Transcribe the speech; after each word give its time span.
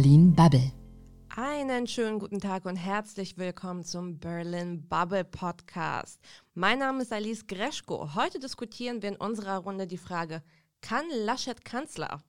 Berlin 0.00 0.34
Bubble. 0.34 0.72
Einen 1.28 1.86
schönen 1.86 2.20
guten 2.20 2.40
Tag 2.40 2.64
und 2.64 2.76
herzlich 2.76 3.36
willkommen 3.36 3.84
zum 3.84 4.18
Berlin 4.18 4.88
Bubble 4.88 5.24
Podcast. 5.24 6.18
Mein 6.54 6.78
Name 6.78 7.02
ist 7.02 7.12
Alice 7.12 7.46
Greschko. 7.46 8.14
Heute 8.14 8.38
diskutieren 8.38 9.02
wir 9.02 9.10
in 9.10 9.16
unserer 9.16 9.58
Runde 9.58 9.86
die 9.86 9.98
Frage, 9.98 10.42
kann 10.80 11.04
Laschet 11.26 11.66
Kanzler? 11.66 12.24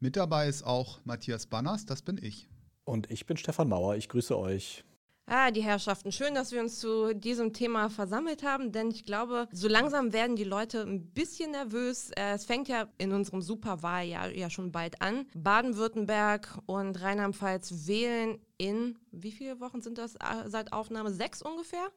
Mit 0.00 0.16
dabei 0.16 0.48
ist 0.48 0.64
auch 0.64 1.00
Matthias 1.06 1.46
Banners, 1.46 1.86
das 1.86 2.02
bin 2.02 2.18
ich. 2.22 2.50
Und 2.84 3.10
ich 3.10 3.24
bin 3.24 3.38
Stefan 3.38 3.70
Mauer, 3.70 3.96
ich 3.96 4.10
grüße 4.10 4.38
euch. 4.38 4.84
Ah, 5.30 5.50
die 5.50 5.62
Herrschaften, 5.62 6.10
schön, 6.10 6.34
dass 6.34 6.52
wir 6.52 6.60
uns 6.60 6.80
zu 6.80 7.14
diesem 7.14 7.52
Thema 7.52 7.90
versammelt 7.90 8.42
haben, 8.42 8.72
denn 8.72 8.90
ich 8.90 9.04
glaube, 9.04 9.46
so 9.52 9.68
langsam 9.68 10.14
werden 10.14 10.36
die 10.36 10.44
Leute 10.44 10.80
ein 10.80 11.10
bisschen 11.10 11.50
nervös. 11.50 12.10
Äh, 12.16 12.32
es 12.32 12.46
fängt 12.46 12.66
ja 12.66 12.88
in 12.96 13.12
unserem 13.12 13.42
Superwahljahr 13.42 14.30
ja 14.30 14.48
schon 14.48 14.72
bald 14.72 15.02
an. 15.02 15.26
Baden-Württemberg 15.34 16.58
und 16.64 17.02
Rheinland-Pfalz 17.02 17.86
wählen 17.86 18.38
in, 18.56 18.98
wie 19.12 19.32
viele 19.32 19.60
Wochen 19.60 19.82
sind 19.82 19.98
das 19.98 20.14
äh, 20.14 20.46
seit 20.46 20.72
Aufnahme? 20.72 21.12
Sechs 21.12 21.42
ungefähr? 21.42 21.88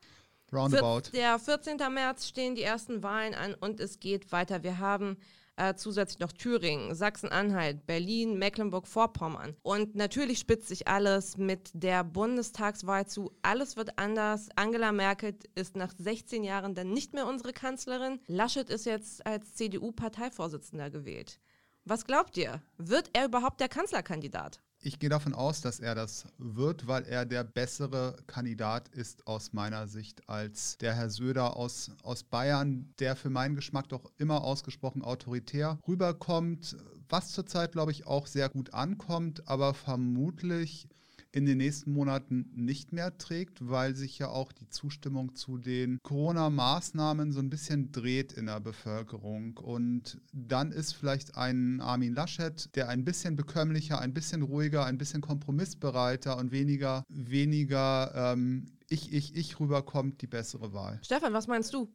Roundabout. 0.52 1.12
Der 1.14 1.40
14. 1.40 1.78
März 1.90 2.28
stehen 2.28 2.56
die 2.56 2.64
ersten 2.64 3.02
Wahlen 3.02 3.34
an 3.34 3.54
und 3.54 3.80
es 3.80 4.02
geht 4.02 4.34
weiter. 4.34 4.62
Wir 4.64 4.80
haben 4.80 5.16
äh, 5.56 5.76
zusätzlich 5.76 6.20
noch 6.20 6.32
Thüringen, 6.32 6.96
Sachsen-Anhalt, 6.96 7.86
Berlin, 7.86 8.38
Mecklenburg-Vorpommern. 8.38 9.56
Und 9.62 9.96
natürlich 9.96 10.40
spitzt 10.40 10.68
sich 10.68 10.88
alles 10.88 11.38
mit 11.38 11.72
der 11.74 12.04
Bundestagswahl 12.04 13.08
zu. 13.08 13.32
Alles 13.42 13.78
wird 13.78 13.98
anders. 14.00 14.50
Angela 14.56 14.92
Merkel 14.92 15.36
ist 15.56 15.76
nach 15.76 15.94
16 15.98 16.44
Jahren 16.44 16.76
dann 16.76 16.92
nicht 16.92 17.14
mehr 17.14 17.28
unsere 17.28 17.54
Kanzlerin. 17.54 18.20
Laschet 18.28 18.70
ist 18.70 18.86
jetzt 18.86 19.26
als 19.26 19.54
CDU-Parteivorsitzender 19.56 20.90
gewählt. 20.90 21.40
Was 21.86 22.06
glaubt 22.06 22.38
ihr? 22.38 22.62
Wird 22.78 23.10
er 23.14 23.26
überhaupt 23.26 23.60
der 23.60 23.70
Kanzlerkandidat? 23.70 24.62
Ich 24.84 24.98
gehe 24.98 25.10
davon 25.12 25.36
aus, 25.36 25.62
dass 25.62 25.80
er 25.80 25.94
das 25.94 26.26
wird, 26.40 26.88
weil 26.88 27.04
er 27.04 27.28
der 27.28 27.44
bessere 27.44 28.18
Kandidat 28.26 28.88
ist 28.88 29.28
aus 29.28 29.54
meiner 29.54 29.88
Sicht 29.88 30.28
als 30.28 30.76
der 30.80 30.96
Herr 30.96 31.12
Söder 31.12 31.56
aus, 31.56 31.92
aus 32.02 32.24
Bayern, 32.24 32.92
der 32.98 33.16
für 33.16 33.30
meinen 33.30 33.54
Geschmack 33.54 33.90
doch 33.90 34.12
immer 34.18 34.44
ausgesprochen 34.44 35.04
autoritär 35.04 35.78
rüberkommt, 35.88 36.76
was 37.10 37.32
zurzeit, 37.32 37.74
glaube 37.74 37.92
ich, 37.92 38.08
auch 38.08 38.26
sehr 38.26 38.50
gut 38.50 38.74
ankommt, 38.74 39.48
aber 39.48 39.76
vermutlich 39.76 40.88
in 41.34 41.46
den 41.46 41.58
nächsten 41.58 41.94
Monaten 41.94 42.52
nicht 42.56 42.92
mehr 42.92 43.18
trägt, 43.18 43.70
weil 43.70 43.96
sich 43.96 44.20
ja 44.20 44.30
auch 44.30 44.52
die 44.52 44.68
Zustimmung 44.70 45.36
zu 45.36 45.58
den 45.58 46.00
Corona-Maßnahmen 46.04 47.32
so 47.32 47.40
ein 47.40 47.50
bisschen 47.50 47.92
dreht 47.92 48.34
in 48.34 48.48
der 48.48 48.60
Bevölkerung. 48.60 49.58
Und 49.58 50.20
dann 50.34 50.72
ist 50.72 50.94
vielleicht 50.94 51.38
ein 51.38 51.80
Armin 51.80 52.14
Laschet, 52.14 52.76
der 52.76 52.90
ein 52.90 53.06
bisschen 53.06 53.36
bekömmlicher, 53.36 54.00
ein 54.00 54.14
bisschen 54.14 54.42
ruhiger, 54.42 54.86
ein 54.86 54.98
bisschen 54.98 55.22
kompromissbereiter 55.22 56.38
und 56.38 56.52
weniger, 56.52 57.06
weniger 57.10 58.12
ähm, 58.16 58.66
ich, 58.90 59.14
ich, 59.14 59.36
ich 59.36 59.60
rüberkommt, 59.60 60.22
die 60.22 60.28
bessere 60.28 60.74
Wahl. 60.74 61.00
Stefan, 61.02 61.34
was 61.34 61.48
meinst 61.48 61.74
du? 61.74 61.88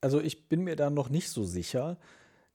Also 0.00 0.20
ich 0.20 0.48
bin 0.48 0.62
mir 0.62 0.76
da 0.76 0.90
noch 0.90 1.10
nicht 1.10 1.28
so 1.28 1.42
sicher 1.42 1.98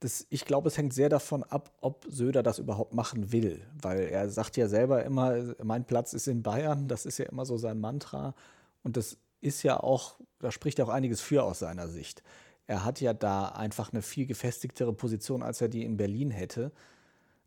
das, 0.04 0.28
ich 0.30 0.44
glaube, 0.44 0.68
es 0.68 0.78
hängt 0.78 0.94
sehr 0.94 1.08
davon 1.08 1.44
ab, 1.44 1.72
ob 1.80 2.06
Söder 2.10 2.44
das 2.44 2.60
überhaupt 2.60 2.94
machen 2.94 3.32
will. 3.32 3.66
Weil 3.82 4.02
er 4.02 4.30
sagt 4.30 4.58
ja 4.58 4.68
selber 4.68 5.04
immer, 5.06 5.56
mein 5.64 5.86
Platz 5.86 6.12
ist 6.14 6.28
in 6.28 6.44
Bayern, 6.44 6.90
das 6.90 7.06
ist 7.06 7.20
ja 7.20 7.26
immer 7.26 7.46
so 7.46 7.58
sein 7.58 7.80
Mantra. 7.80 8.36
Und 8.84 8.98
das 8.98 9.18
ist 9.40 9.64
ja 9.64 9.80
auch, 9.80 10.16
da 10.40 10.52
spricht 10.52 10.82
auch 10.82 10.90
einiges 10.90 11.22
für 11.22 11.44
aus 11.44 11.60
seiner 11.60 11.88
Sicht. 11.88 12.22
Er 12.68 12.84
hat 12.84 13.00
ja 13.00 13.14
da 13.14 13.48
einfach 13.50 13.94
eine 13.94 14.02
viel 14.02 14.26
gefestigtere 14.26 14.92
Position, 14.92 15.42
als 15.42 15.62
er 15.62 15.70
die 15.70 15.86
in 15.86 15.96
Berlin 15.96 16.32
hätte. 16.32 16.74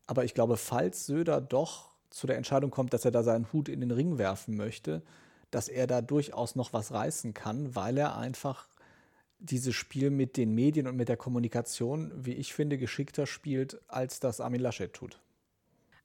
Aber 0.07 0.25
ich 0.25 0.33
glaube, 0.33 0.57
falls 0.57 1.05
Söder 1.05 1.43
doch 1.43 1.91
zu 2.09 2.27
der 2.27 2.39
Entscheidung 2.39 2.71
kommt, 2.71 2.95
dass 2.95 3.05
er 3.05 3.11
da 3.11 3.23
seinen 3.23 3.53
Hut 3.53 3.69
in 3.69 3.81
den 3.81 3.91
Ring 3.91 4.17
werfen 4.17 4.57
möchte, 4.57 5.03
dass 5.51 5.69
er 5.69 5.87
da 5.87 6.01
durchaus 6.01 6.57
noch 6.57 6.73
was 6.73 6.93
reißen 6.93 7.35
kann, 7.35 7.75
weil 7.75 7.99
er 7.99 8.17
einfach 8.17 8.69
dieses 9.39 9.75
Spiel 9.75 10.11
mit 10.11 10.37
den 10.37 10.55
Medien 10.55 10.87
und 10.87 10.97
mit 10.97 11.09
der 11.09 11.17
Kommunikation, 11.17 12.13
wie 12.17 12.33
ich 12.33 12.55
finde, 12.55 12.79
geschickter 12.79 13.27
spielt, 13.27 13.81
als 13.89 14.21
das 14.21 14.41
Armin 14.41 14.61
Laschet 14.61 14.93
tut. 14.93 15.21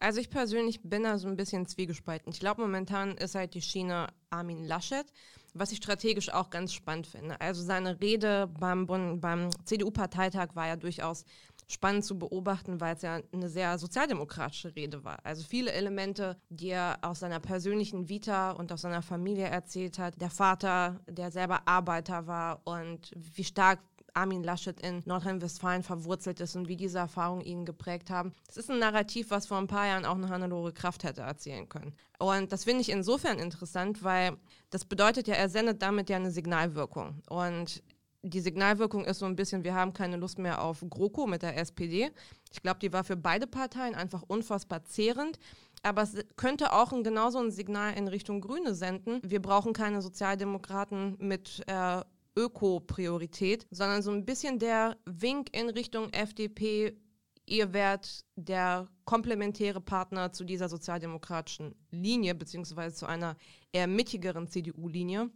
Also 0.01 0.19
ich 0.19 0.31
persönlich 0.31 0.81
bin 0.81 1.03
da 1.03 1.19
so 1.19 1.27
ein 1.27 1.37
bisschen 1.37 1.67
zwiegespalten. 1.67 2.33
Ich 2.33 2.39
glaube, 2.39 2.61
momentan 2.61 3.15
ist 3.17 3.35
halt 3.35 3.53
die 3.53 3.61
Schiene 3.61 4.07
Armin 4.31 4.65
Laschet, 4.65 5.05
was 5.53 5.71
ich 5.71 5.77
strategisch 5.77 6.33
auch 6.33 6.49
ganz 6.49 6.73
spannend 6.73 7.05
finde. 7.05 7.39
Also 7.39 7.61
seine 7.61 8.01
Rede 8.01 8.47
beim, 8.59 8.87
beim 8.87 9.49
CDU-Parteitag 9.63 10.55
war 10.55 10.67
ja 10.67 10.75
durchaus 10.75 11.23
spannend 11.71 12.05
zu 12.05 12.17
beobachten, 12.17 12.81
weil 12.81 12.95
es 12.95 13.01
ja 13.01 13.19
eine 13.31 13.49
sehr 13.49 13.77
sozialdemokratische 13.77 14.75
Rede 14.75 15.03
war. 15.03 15.17
Also 15.23 15.43
viele 15.43 15.71
Elemente, 15.71 16.37
die 16.49 16.69
er 16.69 16.99
aus 17.01 17.19
seiner 17.19 17.39
persönlichen 17.39 18.09
Vita 18.09 18.51
und 18.51 18.71
aus 18.71 18.81
seiner 18.81 19.01
Familie 19.01 19.47
erzählt 19.47 19.99
hat. 19.99 20.19
Der 20.19 20.29
Vater, 20.29 20.99
der 21.07 21.31
selber 21.31 21.67
Arbeiter 21.67 22.27
war 22.27 22.61
und 22.65 23.11
wie 23.15 23.43
stark 23.43 23.79
Armin 24.13 24.43
Laschet 24.43 24.79
in 24.81 25.01
Nordrhein-Westfalen 25.05 25.83
verwurzelt 25.83 26.39
ist 26.39 26.55
und 26.55 26.67
wie 26.67 26.75
diese 26.75 26.99
Erfahrungen 26.99 27.41
ihn 27.41 27.65
geprägt 27.65 28.09
haben. 28.09 28.33
Das 28.47 28.57
ist 28.57 28.69
ein 28.69 28.79
Narrativ, 28.79 29.29
was 29.29 29.47
vor 29.47 29.57
ein 29.57 29.67
paar 29.67 29.87
Jahren 29.87 30.05
auch 30.05 30.15
eine 30.15 30.29
Hannelore 30.29 30.73
Kraft 30.73 31.03
hätte 31.03 31.21
erzählen 31.21 31.67
können. 31.69 31.93
Und 32.19 32.51
das 32.51 32.65
finde 32.65 32.81
ich 32.81 32.89
insofern 32.89 33.39
interessant, 33.39 34.03
weil 34.03 34.37
das 34.69 34.85
bedeutet 34.85 35.27
ja, 35.27 35.35
er 35.35 35.49
sendet 35.49 35.81
damit 35.81 36.09
ja 36.09 36.17
eine 36.17 36.31
Signalwirkung. 36.31 37.21
Und 37.29 37.81
die 38.23 38.39
Signalwirkung 38.39 39.05
ist 39.05 39.19
so 39.19 39.25
ein 39.25 39.35
bisschen, 39.35 39.63
wir 39.63 39.73
haben 39.73 39.93
keine 39.93 40.17
Lust 40.17 40.37
mehr 40.37 40.61
auf 40.63 40.83
GroKo 40.87 41.27
mit 41.27 41.41
der 41.41 41.57
SPD. 41.57 42.11
Ich 42.51 42.61
glaube, 42.61 42.79
die 42.79 42.93
war 42.93 43.03
für 43.03 43.17
beide 43.17 43.47
Parteien 43.47 43.95
einfach 43.95 44.23
unfassbar 44.27 44.83
zehrend. 44.83 45.39
Aber 45.83 46.03
es 46.03 46.15
könnte 46.35 46.73
auch 46.73 46.93
ein, 46.93 47.03
genauso 47.03 47.39
ein 47.39 47.51
Signal 47.51 47.95
in 47.97 48.07
Richtung 48.07 48.41
Grüne 48.41 48.75
senden. 48.75 49.19
Wir 49.23 49.41
brauchen 49.41 49.73
keine 49.73 50.01
Sozialdemokraten 50.01 51.17
mit 51.19 51.63
äh, 51.67 52.01
Öko-Priorität, 52.35 53.67
sondern 53.71 54.03
so 54.03 54.11
ein 54.11 54.25
bisschen 54.25 54.59
der 54.59 54.97
Wink 55.05 55.55
in 55.57 55.69
Richtung 55.69 56.09
FDP. 56.13 56.95
Ihr 57.47 57.73
werdet 57.73 58.23
der 58.35 58.87
komplementäre 59.05 59.81
Partner 59.81 60.31
zu 60.31 60.43
dieser 60.43 60.69
sozialdemokratischen 60.69 61.75
Linie, 61.89 62.35
beziehungsweise 62.35 62.95
zu 62.95 63.07
einer 63.07 63.35
eher 63.73 63.87
mittigeren 63.87 64.47
CDU-Linie. 64.47 65.31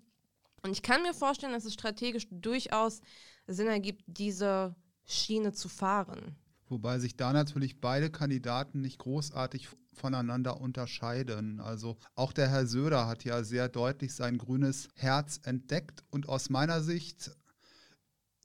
Und 0.66 0.72
ich 0.72 0.82
kann 0.82 1.04
mir 1.04 1.14
vorstellen, 1.14 1.54
dass 1.54 1.66
es 1.66 1.76
strategisch 1.76 2.26
durchaus 2.32 3.02
Sinn 3.46 3.68
ergibt, 3.68 4.02
diese 4.08 4.76
Schiene 5.06 5.54
zu 5.54 5.70
fahren. 5.70 6.36
Wobei 6.68 6.98
sich 6.98 7.16
da 7.16 7.34
natürlich 7.34 7.80
beide 7.80 8.10
Kandidaten 8.10 8.82
nicht 8.82 8.98
großartig 8.98 9.70
voneinander 9.94 10.60
unterscheiden. 10.60 11.60
Also 11.60 11.98
auch 12.16 12.34
der 12.34 12.50
Herr 12.50 12.66
Söder 12.66 13.06
hat 13.06 13.24
ja 13.24 13.44
sehr 13.44 13.70
deutlich 13.70 14.16
sein 14.16 14.40
grünes 14.40 14.90
Herz 14.96 15.40
entdeckt 15.44 16.04
und 16.10 16.28
aus 16.28 16.50
meiner 16.50 16.82
Sicht 16.82 17.30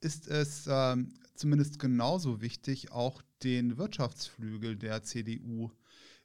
ist 0.01 0.27
es 0.27 0.67
äh, 0.67 0.97
zumindest 1.33 1.79
genauso 1.79 2.39
wichtig, 2.39 2.91
auch 2.91 3.23
den 3.41 3.79
Wirtschaftsflügel 3.79 4.75
der 4.75 5.01
CDU 5.01 5.71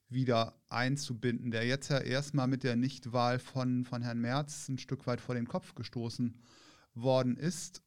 wieder 0.09 0.55
einzubinden, 0.69 1.51
der 1.51 1.67
jetzt 1.67 1.89
ja 1.89 1.99
erstmal 1.99 2.47
mit 2.47 2.63
der 2.63 2.77
Nichtwahl 2.77 3.39
von, 3.39 3.85
von 3.85 4.03
Herrn 4.03 4.21
Merz 4.21 4.69
ein 4.69 4.79
Stück 4.79 5.07
weit 5.07 5.21
vor 5.21 5.35
den 5.35 5.49
Kopf 5.49 5.75
gestoßen 5.75 6.41
worden 6.95 7.37
ist. 7.37 7.83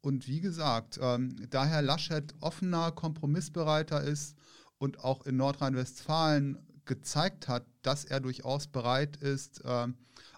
Und 0.00 0.26
wie 0.28 0.40
gesagt, 0.40 0.98
ähm, 1.00 1.36
da 1.50 1.64
Herr 1.64 1.82
Laschet 1.82 2.34
offener, 2.40 2.92
kompromissbereiter 2.92 4.02
ist 4.02 4.36
und 4.78 4.98
auch 4.98 5.24
in 5.26 5.36
Nordrhein-Westfalen 5.36 6.58
gezeigt 6.84 7.48
hat, 7.48 7.66
dass 7.82 8.04
er 8.04 8.20
durchaus 8.20 8.66
bereit 8.66 9.16
ist, 9.16 9.64
äh, 9.64 9.88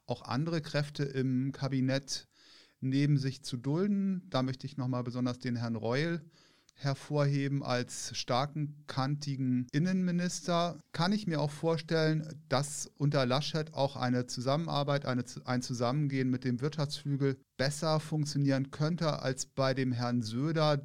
auch 0.07 0.23
andere 0.23 0.61
Kräfte 0.61 1.05
im 1.05 1.53
Kabinett 1.53 2.29
neben 2.81 3.17
sich 3.17 3.43
zu 3.43 3.57
dulden. 3.57 4.29
Da 4.29 4.43
möchte 4.43 4.67
ich 4.67 4.77
nochmal 4.77 5.03
besonders 5.03 5.39
den 5.39 5.57
Herrn 5.57 5.77
Reul 5.77 6.23
hervorheben 6.75 7.63
als 7.63 8.17
starken, 8.17 8.85
kantigen 8.87 9.67
Innenminister. 9.73 10.81
Kann 10.93 11.13
ich 11.13 11.27
mir 11.27 11.41
auch 11.41 11.51
vorstellen, 11.51 12.43
dass 12.49 12.91
unter 12.99 13.27
Laschet 13.27 13.73
auch 13.75 13.97
eine 13.97 14.27
Zusammenarbeit, 14.27 15.07
eine, 15.07 15.25
ein 15.45 15.63
Zusammengehen 15.63 16.31
mit 16.31 16.45
dem 16.45 16.61
Wirtschaftsflügel 16.61 17.37
besser 17.57 18.01
funktionieren 18.01 18.71
könnte 18.71 19.23
als 19.23 19.47
bei 19.47 19.75
dem 19.75 19.93
Herrn 19.93 20.23
Söder, 20.23 20.85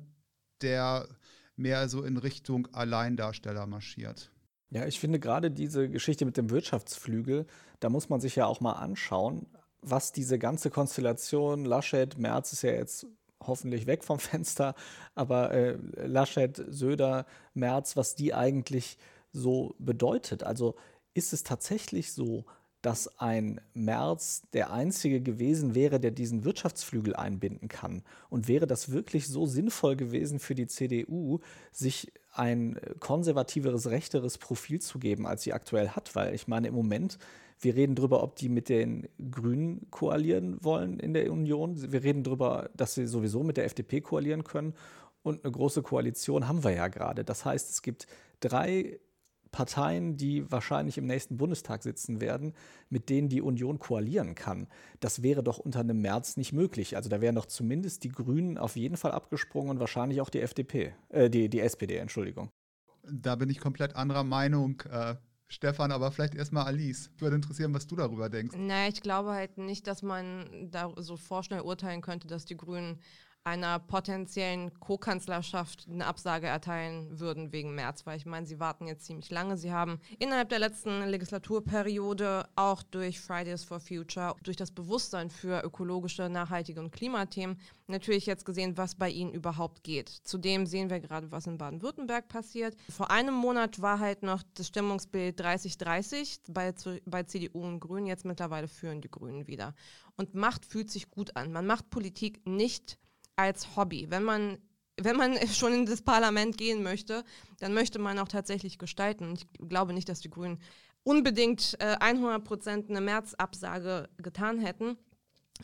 der 0.62 1.08
mehr 1.56 1.90
so 1.90 2.04
in 2.04 2.18
Richtung 2.18 2.68
Alleindarsteller 2.74 3.68
marschiert. 3.68 4.32
Ja, 4.72 4.86
ich 4.86 5.00
finde 5.00 5.20
gerade 5.20 5.50
diese 5.50 5.90
Geschichte 5.90 6.26
mit 6.26 6.38
dem 6.38 6.50
Wirtschaftsflügel, 6.52 7.48
da 7.80 7.90
muss 7.90 8.10
man 8.10 8.22
sich 8.22 8.36
ja 8.36 8.46
auch 8.46 8.62
mal 8.62 8.74
anschauen, 8.74 9.48
was 9.82 10.12
diese 10.12 10.38
ganze 10.38 10.70
Konstellation 10.70 11.66
Laschet, 11.66 12.18
Merz 12.18 12.54
ist 12.54 12.62
ja 12.62 12.72
jetzt 12.72 13.08
hoffentlich 13.42 13.88
weg 13.88 14.04
vom 14.04 14.20
Fenster, 14.20 14.76
aber 15.16 15.52
äh, 15.52 15.78
Laschet, 16.06 16.64
Söder, 16.68 17.26
Merz, 17.54 17.96
was 17.96 18.16
die 18.16 18.34
eigentlich 18.34 18.98
so 19.32 19.76
bedeutet. 19.80 20.44
Also 20.44 20.76
ist 21.14 21.34
es 21.34 21.44
tatsächlich 21.44 22.14
so, 22.14 22.46
dass 22.82 23.20
ein 23.20 23.60
März 23.74 24.44
der 24.54 24.72
einzige 24.72 25.22
gewesen 25.22 25.76
wäre, 25.76 26.00
der 26.00 26.12
diesen 26.12 26.46
Wirtschaftsflügel 26.46 27.16
einbinden 27.16 27.68
kann. 27.68 28.04
Und 28.30 28.48
wäre 28.48 28.68
das 28.68 28.92
wirklich 28.92 29.28
so 29.28 29.46
sinnvoll 29.46 29.98
gewesen 29.98 30.40
für 30.40 30.56
die 30.56 30.68
CDU, 30.68 31.40
sich 31.72 32.14
ein 32.32 32.80
konservativeres, 33.00 33.90
rechteres 33.90 34.38
Profil 34.38 34.80
zu 34.80 34.98
geben, 34.98 35.28
als 35.28 35.44
sie 35.44 35.52
aktuell 35.52 35.90
hat? 35.90 36.16
Weil 36.16 36.34
ich 36.34 36.48
meine, 36.48 36.70
im 36.70 36.76
Moment, 36.76 37.20
wir 37.62 37.76
reden 37.76 37.96
darüber, 37.96 38.24
ob 38.24 38.36
die 38.36 38.50
mit 38.50 38.70
den 38.70 39.08
Grünen 39.32 39.90
koalieren 39.92 40.58
wollen 40.64 41.00
in 41.00 41.14
der 41.14 41.32
Union. 41.32 41.92
Wir 41.92 42.04
reden 42.04 42.24
darüber, 42.24 42.70
dass 42.76 42.96
sie 42.96 43.06
sowieso 43.06 43.44
mit 43.44 43.58
der 43.58 43.66
FDP 43.66 44.02
koalieren 44.02 44.44
können. 44.44 44.74
Und 45.22 45.44
eine 45.44 45.52
große 45.52 45.82
Koalition 45.82 46.48
haben 46.48 46.64
wir 46.64 46.72
ja 46.72 46.88
gerade. 46.88 47.26
Das 47.26 47.44
heißt, 47.44 47.70
es 47.70 47.82
gibt 47.82 48.08
drei 48.40 49.00
Parteien, 49.52 50.16
die 50.16 50.50
wahrscheinlich 50.52 50.98
im 50.98 51.06
nächsten 51.06 51.38
Bundestag 51.38 51.84
sitzen 51.84 52.22
werden, 52.22 52.54
mit 52.90 53.10
denen 53.10 53.30
die 53.30 53.42
Union 53.42 53.80
koalieren 53.80 54.36
kann. 54.36 54.68
Das 55.00 55.24
wäre 55.24 55.44
doch 55.44 55.58
unter 55.58 55.80
einem 55.80 56.02
März 56.02 56.38
nicht 56.38 56.54
möglich. 56.54 56.96
Also 56.96 57.10
da 57.10 57.20
wären 57.20 57.36
doch 57.36 57.48
zumindest 57.48 58.04
die 58.04 58.10
Grünen 58.10 58.58
auf 58.58 58.76
jeden 58.76 58.96
Fall 58.96 59.12
abgesprungen 59.12 59.72
und 59.72 59.80
wahrscheinlich 59.80 60.22
auch 60.22 60.30
die 60.30 60.42
FDP, 60.42 60.94
äh, 61.10 61.30
die, 61.30 61.50
die 61.50 61.60
SPD, 61.60 61.98
Entschuldigung. 61.98 62.50
Da 63.12 63.36
bin 63.36 63.50
ich 63.50 63.60
komplett 63.60 63.96
anderer 63.96 64.24
Meinung. 64.24 64.82
Äh, 64.90 65.16
Stefan, 65.50 65.92
aber 65.92 66.12
vielleicht 66.12 66.36
erstmal 66.36 66.66
Alice. 66.66 67.10
Würde 67.18 67.36
interessieren, 67.36 67.74
was 67.74 67.88
du 67.88 67.96
darüber 67.96 68.30
denkst. 68.30 68.56
Naja, 68.56 68.90
ich 68.90 69.02
glaube 69.02 69.32
halt 69.32 69.58
nicht, 69.58 69.88
dass 69.88 70.04
man 70.04 70.70
da 70.72 70.94
so 70.98 71.18
vorschnell 71.18 71.62
urteilen 71.62 72.02
könnte, 72.02 72.28
dass 72.28 72.46
die 72.46 72.56
Grünen 72.56 73.00
einer 73.50 73.80
potenziellen 73.80 74.80
Co-Kanzlerschaft 74.80 75.88
eine 75.90 76.06
Absage 76.06 76.48
erteilen 76.48 77.20
würden 77.20 77.52
wegen 77.52 77.74
März, 77.74 78.06
weil 78.06 78.18
ich 78.18 78.26
meine, 78.26 78.46
sie 78.46 78.60
warten 78.60 78.88
jetzt 78.88 79.06
ziemlich 79.06 79.32
lange. 79.32 79.58
Sie 79.58 79.72
haben 79.72 80.00
innerhalb 80.20 80.50
der 80.50 80.60
letzten 80.60 81.02
Legislaturperiode 81.08 82.48
auch 82.56 82.84
durch 82.84 83.20
Fridays 83.20 83.64
for 83.64 83.80
Future, 83.80 84.36
durch 84.44 84.58
das 84.58 84.72
Bewusstsein 84.72 85.30
für 85.30 85.64
ökologische, 85.64 86.30
nachhaltige 86.30 86.80
und 86.80 86.92
Klimathemen 86.92 87.58
natürlich 87.88 88.26
jetzt 88.26 88.46
gesehen, 88.46 88.78
was 88.78 88.96
bei 88.96 89.10
ihnen 89.10 89.34
überhaupt 89.34 89.84
geht. 89.84 90.10
Zudem 90.10 90.66
sehen 90.66 90.90
wir 90.90 91.00
gerade, 91.00 91.32
was 91.32 91.48
in 91.48 91.58
Baden-Württemberg 91.58 92.28
passiert. 92.28 92.76
Vor 92.90 93.10
einem 93.12 93.34
Monat 93.34 93.82
war 93.82 94.00
halt 94.00 94.24
noch 94.24 94.44
das 94.54 94.68
Stimmungsbild 94.68 95.42
30-30 95.42 96.40
bei, 96.50 96.74
bei 97.06 97.24
CDU 97.24 97.64
und 97.64 97.80
Grünen. 97.80 98.06
Jetzt 98.06 98.26
mittlerweile 98.26 98.68
führen 98.68 99.02
die 99.02 99.10
Grünen 99.12 99.48
wieder. 99.48 99.74
Und 100.16 100.36
Macht 100.36 100.66
fühlt 100.66 100.92
sich 100.92 101.10
gut 101.10 101.36
an. 101.36 101.52
Man 101.52 101.66
macht 101.66 101.90
Politik 101.90 102.46
nicht 102.46 103.00
als 103.40 103.76
Hobby. 103.76 104.08
Wenn 104.10 104.24
man, 104.24 104.58
wenn 104.98 105.16
man 105.16 105.38
schon 105.48 105.74
in 105.74 105.86
das 105.86 106.02
Parlament 106.02 106.58
gehen 106.58 106.84
möchte, 106.84 107.24
dann 107.60 107.74
möchte 107.74 108.00
man 108.00 108.20
auch 108.20 108.28
tatsächlich 108.28 108.78
gestalten. 108.78 109.34
Ich 109.34 109.48
glaube 109.70 109.94
nicht, 109.94 110.10
dass 110.10 110.20
die 110.20 110.30
Grünen 110.30 110.60
unbedingt 111.04 111.78
äh, 111.80 111.96
100 112.00 112.44
Prozent 112.44 112.90
eine 112.90 113.02
Märzabsage 113.02 114.10
getan 114.18 114.60
hätten. 114.60 114.98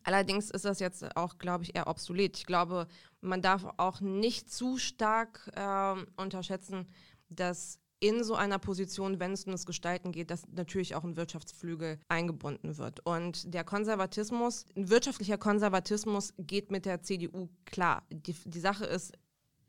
Allerdings 0.03 0.51
ist 0.51 0.65
das 0.65 0.79
jetzt 0.79 1.15
auch, 1.15 1.37
glaube 1.37 1.63
ich, 1.63 1.75
eher 1.75 1.87
obsolet. 1.87 2.37
Ich 2.37 2.45
glaube, 2.45 2.87
man 3.21 3.41
darf 3.41 3.65
auch 3.77 4.01
nicht 4.01 4.51
zu 4.51 4.77
stark 4.77 5.49
äh, 5.55 6.21
unterschätzen, 6.21 6.87
dass 7.29 7.79
in 7.99 8.23
so 8.23 8.35
einer 8.35 8.59
Position, 8.59 9.19
wenn 9.19 9.31
es 9.31 9.45
um 9.45 9.51
das 9.51 9.65
Gestalten 9.65 10.11
geht, 10.11 10.29
dass 10.29 10.47
natürlich 10.51 10.95
auch 10.95 11.03
ein 11.03 11.15
Wirtschaftsflügel 11.15 11.99
eingebunden 12.07 12.77
wird. 12.77 13.05
Und 13.05 13.53
der 13.53 13.63
Konservatismus, 13.63 14.65
ein 14.75 14.89
wirtschaftlicher 14.89 15.37
Konservatismus 15.37 16.33
geht 16.37 16.71
mit 16.71 16.85
der 16.85 17.01
CDU 17.01 17.49
klar. 17.65 18.03
Die, 18.09 18.33
die 18.33 18.59
Sache 18.59 18.85
ist, 18.85 19.13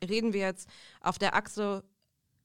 reden 0.07 0.33
wir 0.33 0.41
jetzt 0.41 0.69
auf 1.01 1.19
der 1.19 1.35
Achse 1.35 1.85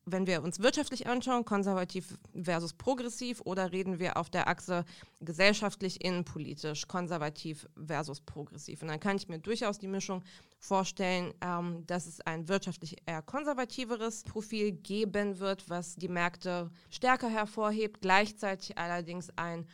wenn 0.05 0.25
wir 0.25 0.41
uns 0.41 0.59
wirtschaftlich 0.59 1.07
anschauen, 1.07 1.45
konservativ 1.45 2.17
versus 2.33 2.73
progressiv, 2.73 3.41
oder 3.45 3.71
reden 3.71 3.99
wir 3.99 4.17
auf 4.17 4.29
der 4.29 4.47
Achse 4.47 4.85
gesellschaftlich, 5.19 6.03
innenpolitisch, 6.03 6.87
konservativ 6.87 7.67
versus 7.85 8.21
progressiv? 8.21 8.81
Und 8.81 8.87
dann 8.87 8.99
kann 8.99 9.17
ich 9.17 9.27
mir 9.27 9.39
durchaus 9.39 9.77
die 9.77 9.87
Mischung 9.87 10.23
vorstellen, 10.59 11.33
ähm, 11.41 11.85
dass 11.85 12.07
es 12.07 12.21
ein 12.21 12.47
wirtschaftlich 12.47 12.97
eher 13.05 13.21
konservativeres 13.21 14.23
Profil 14.23 14.71
geben 14.71 15.39
wird, 15.39 15.69
was 15.69 15.95
die 15.95 16.07
Märkte 16.07 16.71
stärker 16.89 17.29
hervorhebt, 17.29 18.01
gleichzeitig 18.01 18.77
allerdings 18.77 19.29
ein 19.35 19.67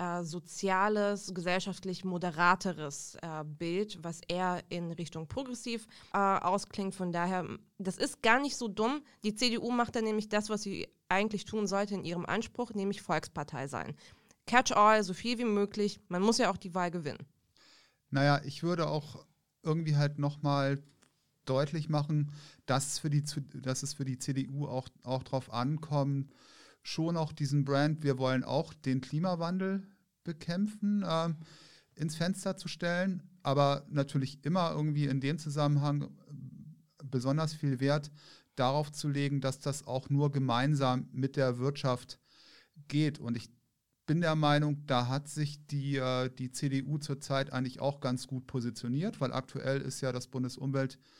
äh, 0.00 0.24
soziales, 0.24 1.34
gesellschaftlich 1.34 2.04
moderateres 2.04 3.16
äh, 3.20 3.44
Bild, 3.44 3.98
was 4.02 4.22
eher 4.28 4.62
in 4.70 4.92
Richtung 4.92 5.28
progressiv 5.28 5.86
äh, 6.14 6.18
ausklingt. 6.18 6.94
Von 6.94 7.12
daher, 7.12 7.46
das 7.78 7.98
ist 7.98 8.22
gar 8.22 8.40
nicht 8.40 8.56
so 8.56 8.66
dumm. 8.66 9.02
Die 9.24 9.34
CDU 9.34 9.70
macht 9.70 9.96
dann 9.96 10.04
nämlich 10.04 10.30
das, 10.30 10.48
was 10.48 10.62
sie 10.62 10.88
eigentlich 11.10 11.44
tun 11.44 11.66
sollte 11.66 11.94
in 11.94 12.04
ihrem 12.04 12.24
Anspruch, 12.24 12.72
nämlich 12.72 13.02
Volkspartei 13.02 13.68
sein. 13.68 13.94
Catch 14.46 14.72
all, 14.72 15.04
so 15.04 15.12
viel 15.12 15.38
wie 15.38 15.44
möglich. 15.44 16.00
Man 16.08 16.22
muss 16.22 16.38
ja 16.38 16.50
auch 16.50 16.56
die 16.56 16.74
Wahl 16.74 16.90
gewinnen. 16.90 17.26
Naja, 18.08 18.40
ich 18.44 18.62
würde 18.62 18.88
auch 18.88 19.26
irgendwie 19.62 19.96
halt 19.96 20.18
nochmal 20.18 20.82
deutlich 21.44 21.90
machen, 21.90 22.32
dass, 22.64 22.98
für 22.98 23.10
die, 23.10 23.22
dass 23.52 23.82
es 23.82 23.92
für 23.92 24.06
die 24.06 24.18
CDU 24.18 24.66
auch, 24.66 24.88
auch 25.02 25.22
darauf 25.24 25.52
ankommt, 25.52 26.32
schon 26.82 27.16
auch 27.16 27.32
diesen 27.32 27.64
Brand, 27.64 28.02
wir 28.02 28.18
wollen 28.18 28.44
auch 28.44 28.72
den 28.74 29.00
Klimawandel 29.00 29.86
bekämpfen, 30.24 31.02
äh, 31.02 31.30
ins 31.94 32.16
Fenster 32.16 32.56
zu 32.56 32.68
stellen, 32.68 33.22
aber 33.42 33.86
natürlich 33.90 34.44
immer 34.44 34.70
irgendwie 34.72 35.06
in 35.06 35.20
dem 35.20 35.38
Zusammenhang 35.38 36.08
besonders 37.02 37.54
viel 37.54 37.80
Wert 37.80 38.10
darauf 38.56 38.92
zu 38.92 39.08
legen, 39.08 39.40
dass 39.40 39.58
das 39.60 39.86
auch 39.86 40.10
nur 40.10 40.30
gemeinsam 40.30 41.08
mit 41.12 41.36
der 41.36 41.58
Wirtschaft 41.58 42.18
geht. 42.88 43.18
Und 43.18 43.36
ich 43.36 43.50
bin 44.06 44.20
der 44.20 44.34
Meinung, 44.34 44.86
da 44.86 45.08
hat 45.08 45.28
sich 45.28 45.66
die, 45.66 45.96
äh, 45.96 46.30
die 46.30 46.50
CDU 46.50 46.98
zurzeit 46.98 47.52
eigentlich 47.52 47.80
auch 47.80 48.00
ganz 48.00 48.26
gut 48.26 48.46
positioniert, 48.46 49.20
weil 49.20 49.32
aktuell 49.32 49.80
ist 49.80 50.00
ja 50.00 50.12
das 50.12 50.26
Bundesumweltministerium 50.26 51.10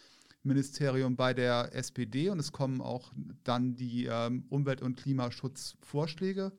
Ministerium 0.42 1.16
bei 1.16 1.34
der 1.34 1.74
SPD 1.74 2.30
und 2.30 2.38
es 2.38 2.52
kommen 2.52 2.80
auch 2.80 3.12
dann 3.44 3.74
die 3.74 4.06
ähm, 4.06 4.44
Umwelt- 4.48 4.82
und 4.82 4.96
Klimaschutzvorschläge 4.96 6.52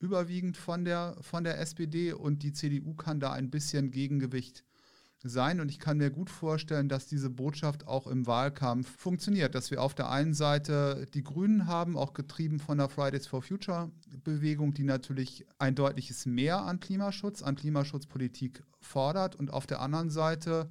überwiegend 0.00 0.56
von 0.56 0.84
der, 0.84 1.16
von 1.20 1.44
der 1.44 1.60
SPD 1.60 2.12
und 2.12 2.42
die 2.42 2.52
CDU 2.52 2.94
kann 2.94 3.20
da 3.20 3.32
ein 3.32 3.50
bisschen 3.50 3.90
Gegengewicht 3.90 4.64
sein. 5.24 5.60
Und 5.60 5.70
ich 5.70 5.78
kann 5.78 5.96
mir 5.96 6.10
gut 6.10 6.28
vorstellen, 6.28 6.88
dass 6.88 7.06
diese 7.06 7.30
Botschaft 7.30 7.86
auch 7.86 8.06
im 8.06 8.26
Wahlkampf 8.26 8.94
funktioniert, 8.98 9.54
dass 9.54 9.70
wir 9.70 9.82
auf 9.82 9.94
der 9.94 10.10
einen 10.10 10.34
Seite 10.34 11.06
die 11.14 11.22
Grünen 11.22 11.66
haben, 11.66 11.96
auch 11.96 12.12
getrieben 12.12 12.60
von 12.60 12.78
der 12.78 12.90
Fridays 12.90 13.26
for 13.26 13.42
Future 13.42 13.90
Bewegung, 14.22 14.74
die 14.74 14.84
natürlich 14.84 15.46
ein 15.58 15.74
deutliches 15.74 16.26
Mehr 16.26 16.62
an 16.62 16.80
Klimaschutz, 16.80 17.42
an 17.42 17.56
Klimaschutzpolitik 17.56 18.62
fordert 18.80 19.34
und 19.34 19.50
auf 19.50 19.66
der 19.66 19.80
anderen 19.80 20.10
Seite 20.10 20.68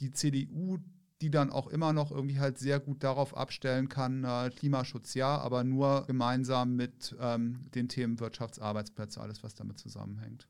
die 0.00 0.12
CDU, 0.12 0.78
die 1.24 1.30
dann 1.30 1.50
auch 1.50 1.68
immer 1.68 1.94
noch 1.94 2.10
irgendwie 2.10 2.38
halt 2.38 2.58
sehr 2.58 2.78
gut 2.78 3.02
darauf 3.02 3.34
abstellen 3.34 3.88
kann, 3.88 4.24
äh, 4.24 4.50
Klimaschutz 4.54 5.14
ja, 5.14 5.38
aber 5.38 5.64
nur 5.64 6.04
gemeinsam 6.06 6.76
mit 6.76 7.16
ähm, 7.18 7.64
den 7.74 7.88
Themen 7.88 8.20
Wirtschaftsarbeitsplätze, 8.20 9.22
alles, 9.22 9.42
was 9.42 9.54
damit 9.54 9.78
zusammenhängt. 9.78 10.46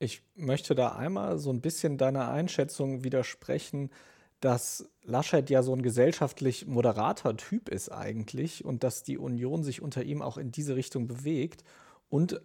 Ich 0.00 0.22
möchte 0.34 0.74
da 0.74 0.96
einmal 0.96 1.38
so 1.38 1.50
ein 1.50 1.60
bisschen 1.60 1.96
deiner 1.96 2.28
Einschätzung 2.28 3.04
widersprechen, 3.04 3.90
dass 4.40 4.90
Laschet 5.04 5.48
ja 5.48 5.62
so 5.62 5.72
ein 5.72 5.82
gesellschaftlich 5.82 6.66
moderater 6.66 7.36
Typ 7.36 7.68
ist 7.68 7.90
eigentlich 7.90 8.64
und 8.64 8.82
dass 8.82 9.04
die 9.04 9.16
Union 9.16 9.62
sich 9.62 9.80
unter 9.80 10.02
ihm 10.02 10.22
auch 10.22 10.38
in 10.38 10.50
diese 10.50 10.74
Richtung 10.74 11.06
bewegt 11.06 11.62
und 12.08 12.40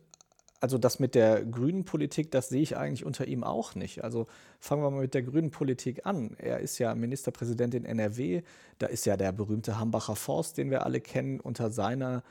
also 0.60 0.78
das 0.78 1.00
mit 1.00 1.16
der 1.16 1.46
grünen 1.46 1.86
Politik, 1.86 2.32
das 2.32 2.50
sehe 2.50 2.62
ich 2.62 2.76
eigentlich 2.76 3.06
unter 3.06 3.28
ihm 3.28 3.44
auch 3.44 3.76
nicht. 3.76 4.04
Also 4.04 4.28
fangen 4.60 4.84
wir 4.84 4.92
mal 4.92 5.02
mit 5.02 5.14
der 5.14 5.24
grünen 5.24 5.52
Politik 5.52 6.06
an. 6.06 6.36
Er 6.38 6.60
ist 6.60 6.80
ja 6.80 6.94
Ministerpräsident 6.96 7.76
in 7.76 7.86
NRW. 7.86 8.42
Da 8.78 8.88
ist 8.88 9.06
ja 9.06 9.16
der 9.16 9.32
berühmte 9.32 9.80
Hambacher 9.80 10.16
Forst, 10.16 10.58
den 10.58 10.70
wir 10.70 10.86
alle 10.86 11.00
kennen. 11.00 11.40
Unter 11.40 11.72
seiner 11.72 12.24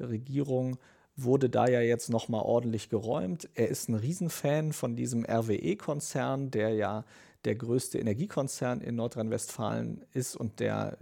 Regierung 0.00 0.78
wurde 1.16 1.50
da 1.50 1.68
ja 1.68 1.80
jetzt 1.80 2.08
nochmal 2.08 2.42
ordentlich 2.42 2.88
geräumt. 2.88 3.48
Er 3.54 3.68
ist 3.68 3.88
ein 3.88 3.94
Riesenfan 3.94 4.72
von 4.72 4.96
diesem 4.96 5.24
RWE-Konzern, 5.24 6.50
der 6.50 6.70
ja 6.70 7.04
der 7.44 7.54
größte 7.54 7.98
Energiekonzern 7.98 8.80
in 8.80 8.96
Nordrhein-Westfalen 8.96 10.04
ist 10.12 10.34
und 10.34 10.60
der, 10.60 10.96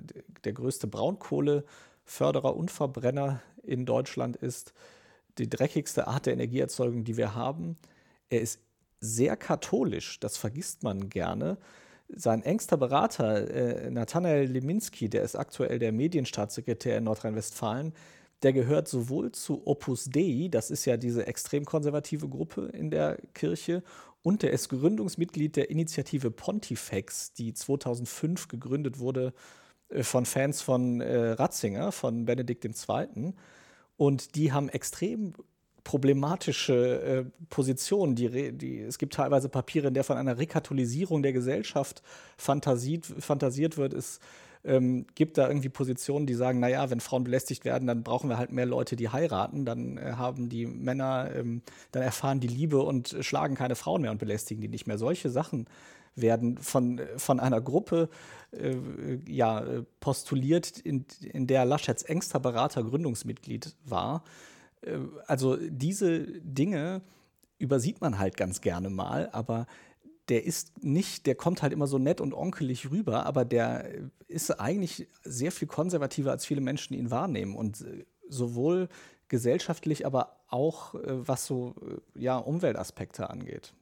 der 0.44 0.52
größte 0.52 0.88
Braunkohleförderer 0.88 2.56
und 2.56 2.70
Verbrenner 2.72 3.40
in 3.62 3.86
Deutschland 3.86 4.36
ist 4.36 4.74
die 5.38 5.48
dreckigste 5.48 6.06
Art 6.06 6.26
der 6.26 6.34
Energieerzeugung, 6.34 7.04
die 7.04 7.16
wir 7.16 7.34
haben. 7.34 7.76
Er 8.28 8.40
ist 8.40 8.60
sehr 9.00 9.36
katholisch, 9.36 10.20
das 10.20 10.36
vergisst 10.36 10.82
man 10.82 11.08
gerne. 11.08 11.58
Sein 12.08 12.42
engster 12.42 12.76
Berater, 12.76 13.50
äh, 13.50 13.90
Nathanael 13.90 14.46
Leminski, 14.46 15.08
der 15.08 15.22
ist 15.22 15.36
aktuell 15.36 15.78
der 15.78 15.92
Medienstaatssekretär 15.92 16.98
in 16.98 17.04
Nordrhein-Westfalen, 17.04 17.92
der 18.42 18.52
gehört 18.52 18.88
sowohl 18.88 19.32
zu 19.32 19.66
Opus 19.66 20.06
Dei, 20.06 20.48
das 20.50 20.70
ist 20.70 20.84
ja 20.84 20.96
diese 20.96 21.26
extrem 21.26 21.64
konservative 21.64 22.28
Gruppe 22.28 22.66
in 22.72 22.90
der 22.90 23.18
Kirche, 23.34 23.82
und 24.22 24.42
der 24.42 24.52
ist 24.52 24.68
Gründungsmitglied 24.68 25.56
der 25.56 25.70
Initiative 25.70 26.30
Pontifex, 26.30 27.32
die 27.32 27.54
2005 27.54 28.48
gegründet 28.48 28.98
wurde 28.98 29.32
äh, 29.88 30.02
von 30.02 30.24
Fans 30.24 30.62
von 30.62 31.00
äh, 31.00 31.30
Ratzinger, 31.30 31.92
von 31.92 32.24
Benedikt 32.24 32.64
II. 32.64 33.34
Und 34.02 34.34
die 34.34 34.50
haben 34.50 34.68
extrem 34.68 35.32
problematische 35.84 37.02
äh, 37.02 37.24
Position. 37.50 38.16
Die, 38.16 38.50
die, 38.50 38.80
es 38.80 38.98
gibt 38.98 39.12
teilweise 39.14 39.48
Papiere, 39.48 39.86
in 39.86 39.94
der 39.94 40.02
von 40.02 40.16
einer 40.16 40.38
Rekatholisierung 40.38 41.22
der 41.22 41.32
Gesellschaft 41.32 42.02
fantasiert, 42.36 43.06
fantasiert 43.06 43.76
wird. 43.76 43.94
Es 43.94 44.18
ähm, 44.64 45.06
gibt 45.14 45.38
da 45.38 45.48
irgendwie 45.48 45.68
Positionen, 45.68 46.26
die 46.26 46.34
sagen, 46.34 46.60
naja, 46.60 46.88
wenn 46.90 47.00
Frauen 47.00 47.24
belästigt 47.24 47.64
werden, 47.64 47.86
dann 47.86 48.02
brauchen 48.02 48.30
wir 48.30 48.38
halt 48.38 48.52
mehr 48.52 48.66
Leute, 48.66 48.96
die 48.96 49.08
heiraten. 49.08 49.64
Dann 49.64 49.98
äh, 49.98 50.12
haben 50.16 50.48
die 50.48 50.66
Männer, 50.66 51.30
ähm, 51.34 51.62
dann 51.90 52.02
erfahren 52.02 52.40
die 52.40 52.48
Liebe 52.48 52.80
und 52.82 53.16
schlagen 53.20 53.54
keine 53.54 53.74
Frauen 53.74 54.02
mehr 54.02 54.10
und 54.10 54.18
belästigen 54.18 54.60
die 54.60 54.68
nicht 54.68 54.86
mehr. 54.86 54.98
Solche 54.98 55.30
Sachen 55.30 55.66
werden 56.14 56.58
von, 56.58 57.00
von 57.16 57.40
einer 57.40 57.60
Gruppe 57.60 58.08
äh, 58.52 58.76
ja, 59.26 59.64
postuliert, 60.00 60.78
in, 60.78 61.06
in 61.20 61.46
der 61.46 61.64
Laschets 61.64 62.02
engster 62.02 62.38
Berater 62.38 62.84
Gründungsmitglied 62.84 63.74
war. 63.84 64.22
Äh, 64.82 64.98
also 65.26 65.56
diese 65.56 66.20
Dinge 66.20 67.02
übersieht 67.58 68.00
man 68.00 68.18
halt 68.18 68.36
ganz 68.36 68.60
gerne 68.60 68.90
mal, 68.90 69.28
aber 69.32 69.66
der 70.28 70.44
ist 70.44 70.82
nicht, 70.84 71.26
der 71.26 71.34
kommt 71.34 71.62
halt 71.62 71.72
immer 71.72 71.86
so 71.86 71.98
nett 71.98 72.20
und 72.20 72.32
onkelig 72.32 72.90
rüber, 72.90 73.26
aber 73.26 73.44
der 73.44 73.88
ist 74.28 74.50
eigentlich 74.52 75.08
sehr 75.24 75.52
viel 75.52 75.68
konservativer, 75.68 76.30
als 76.30 76.46
viele 76.46 76.60
Menschen 76.60 76.94
ihn 76.94 77.10
wahrnehmen. 77.10 77.56
Und 77.56 77.80
äh, 77.82 78.04
sowohl 78.28 78.88
gesellschaftlich, 79.28 80.06
aber 80.06 80.36
auch 80.48 80.94
äh, 80.94 81.00
was 81.06 81.46
so 81.46 81.74
ja, 82.14 82.36
Umweltaspekte 82.36 83.30
angeht. 83.30 83.74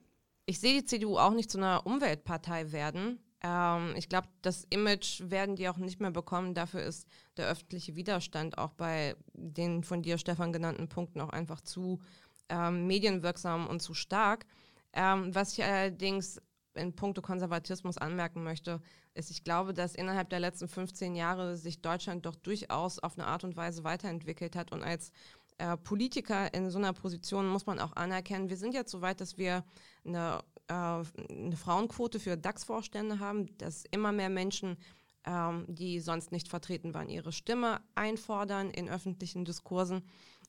Ich 0.46 0.60
sehe 0.60 0.80
die 0.80 0.84
CDU 0.84 1.18
auch 1.18 1.32
nicht 1.32 1.50
zu 1.50 1.58
einer 1.58 1.86
Umweltpartei 1.86 2.72
werden. 2.72 3.20
Ähm, 3.42 3.94
ich 3.96 4.08
glaube, 4.08 4.28
das 4.42 4.66
Image 4.70 5.22
werden 5.24 5.56
die 5.56 5.68
auch 5.68 5.76
nicht 5.76 6.00
mehr 6.00 6.10
bekommen. 6.10 6.54
Dafür 6.54 6.82
ist 6.82 7.06
der 7.36 7.48
öffentliche 7.48 7.96
Widerstand 7.96 8.58
auch 8.58 8.72
bei 8.72 9.16
den 9.32 9.84
von 9.84 10.02
dir, 10.02 10.18
Stefan, 10.18 10.52
genannten 10.52 10.88
Punkten 10.88 11.20
auch 11.20 11.30
einfach 11.30 11.60
zu 11.60 12.00
ähm, 12.48 12.86
medienwirksam 12.86 13.66
und 13.66 13.80
zu 13.80 13.94
stark. 13.94 14.46
Ähm, 14.92 15.34
was 15.34 15.52
ich 15.52 15.64
allerdings 15.64 16.40
in 16.74 16.94
puncto 16.94 17.20
Konservatismus 17.20 17.98
anmerken 17.98 18.42
möchte, 18.42 18.80
ist, 19.14 19.30
ich 19.30 19.44
glaube, 19.44 19.74
dass 19.74 19.94
innerhalb 19.94 20.30
der 20.30 20.40
letzten 20.40 20.68
15 20.68 21.14
Jahre 21.14 21.56
sich 21.56 21.82
Deutschland 21.82 22.26
doch 22.26 22.36
durchaus 22.36 22.98
auf 22.98 23.18
eine 23.18 23.26
Art 23.26 23.44
und 23.44 23.56
Weise 23.56 23.84
weiterentwickelt 23.84 24.54
hat 24.54 24.72
und 24.72 24.82
als 24.82 25.10
äh, 25.58 25.76
Politiker 25.76 26.52
in 26.54 26.70
so 26.70 26.78
einer 26.78 26.92
Position 26.92 27.46
muss 27.48 27.66
man 27.66 27.80
auch 27.80 27.94
anerkennen, 27.94 28.48
wir 28.48 28.56
sind 28.56 28.72
jetzt 28.72 28.90
so 28.90 29.02
weit, 29.02 29.20
dass 29.20 29.36
wir 29.36 29.64
eine, 30.06 30.42
äh, 30.68 30.72
eine 30.72 31.56
Frauenquote 31.56 32.18
für 32.18 32.36
DAX-Vorstände 32.36 33.18
haben, 33.18 33.56
dass 33.58 33.84
immer 33.90 34.12
mehr 34.12 34.30
Menschen, 34.30 34.78
ähm, 35.26 35.66
die 35.68 36.00
sonst 36.00 36.32
nicht 36.32 36.48
vertreten 36.48 36.94
waren, 36.94 37.10
ihre 37.10 37.32
Stimme 37.32 37.82
einfordern 37.94 38.70
in 38.70 38.88
öffentlichen 38.88 39.44
Diskursen. 39.44 40.02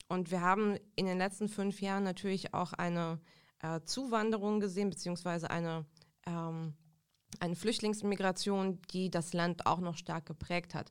Und 0.08 0.30
wir 0.30 0.40
haben 0.40 0.78
in 0.96 1.04
den 1.04 1.18
letzten 1.18 1.48
fünf 1.48 1.82
Jahren 1.82 2.04
natürlich 2.04 2.54
auch 2.54 2.72
eine 2.72 3.20
äh, 3.62 3.80
Zuwanderung 3.84 4.60
gesehen, 4.60 4.90
beziehungsweise 4.90 5.50
eine, 5.50 5.86
ähm, 6.26 6.74
eine 7.40 7.56
Flüchtlingsmigration, 7.56 8.80
die 8.92 9.10
das 9.10 9.32
Land 9.32 9.66
auch 9.66 9.80
noch 9.80 9.96
stark 9.96 10.26
geprägt 10.26 10.74
hat. 10.74 10.90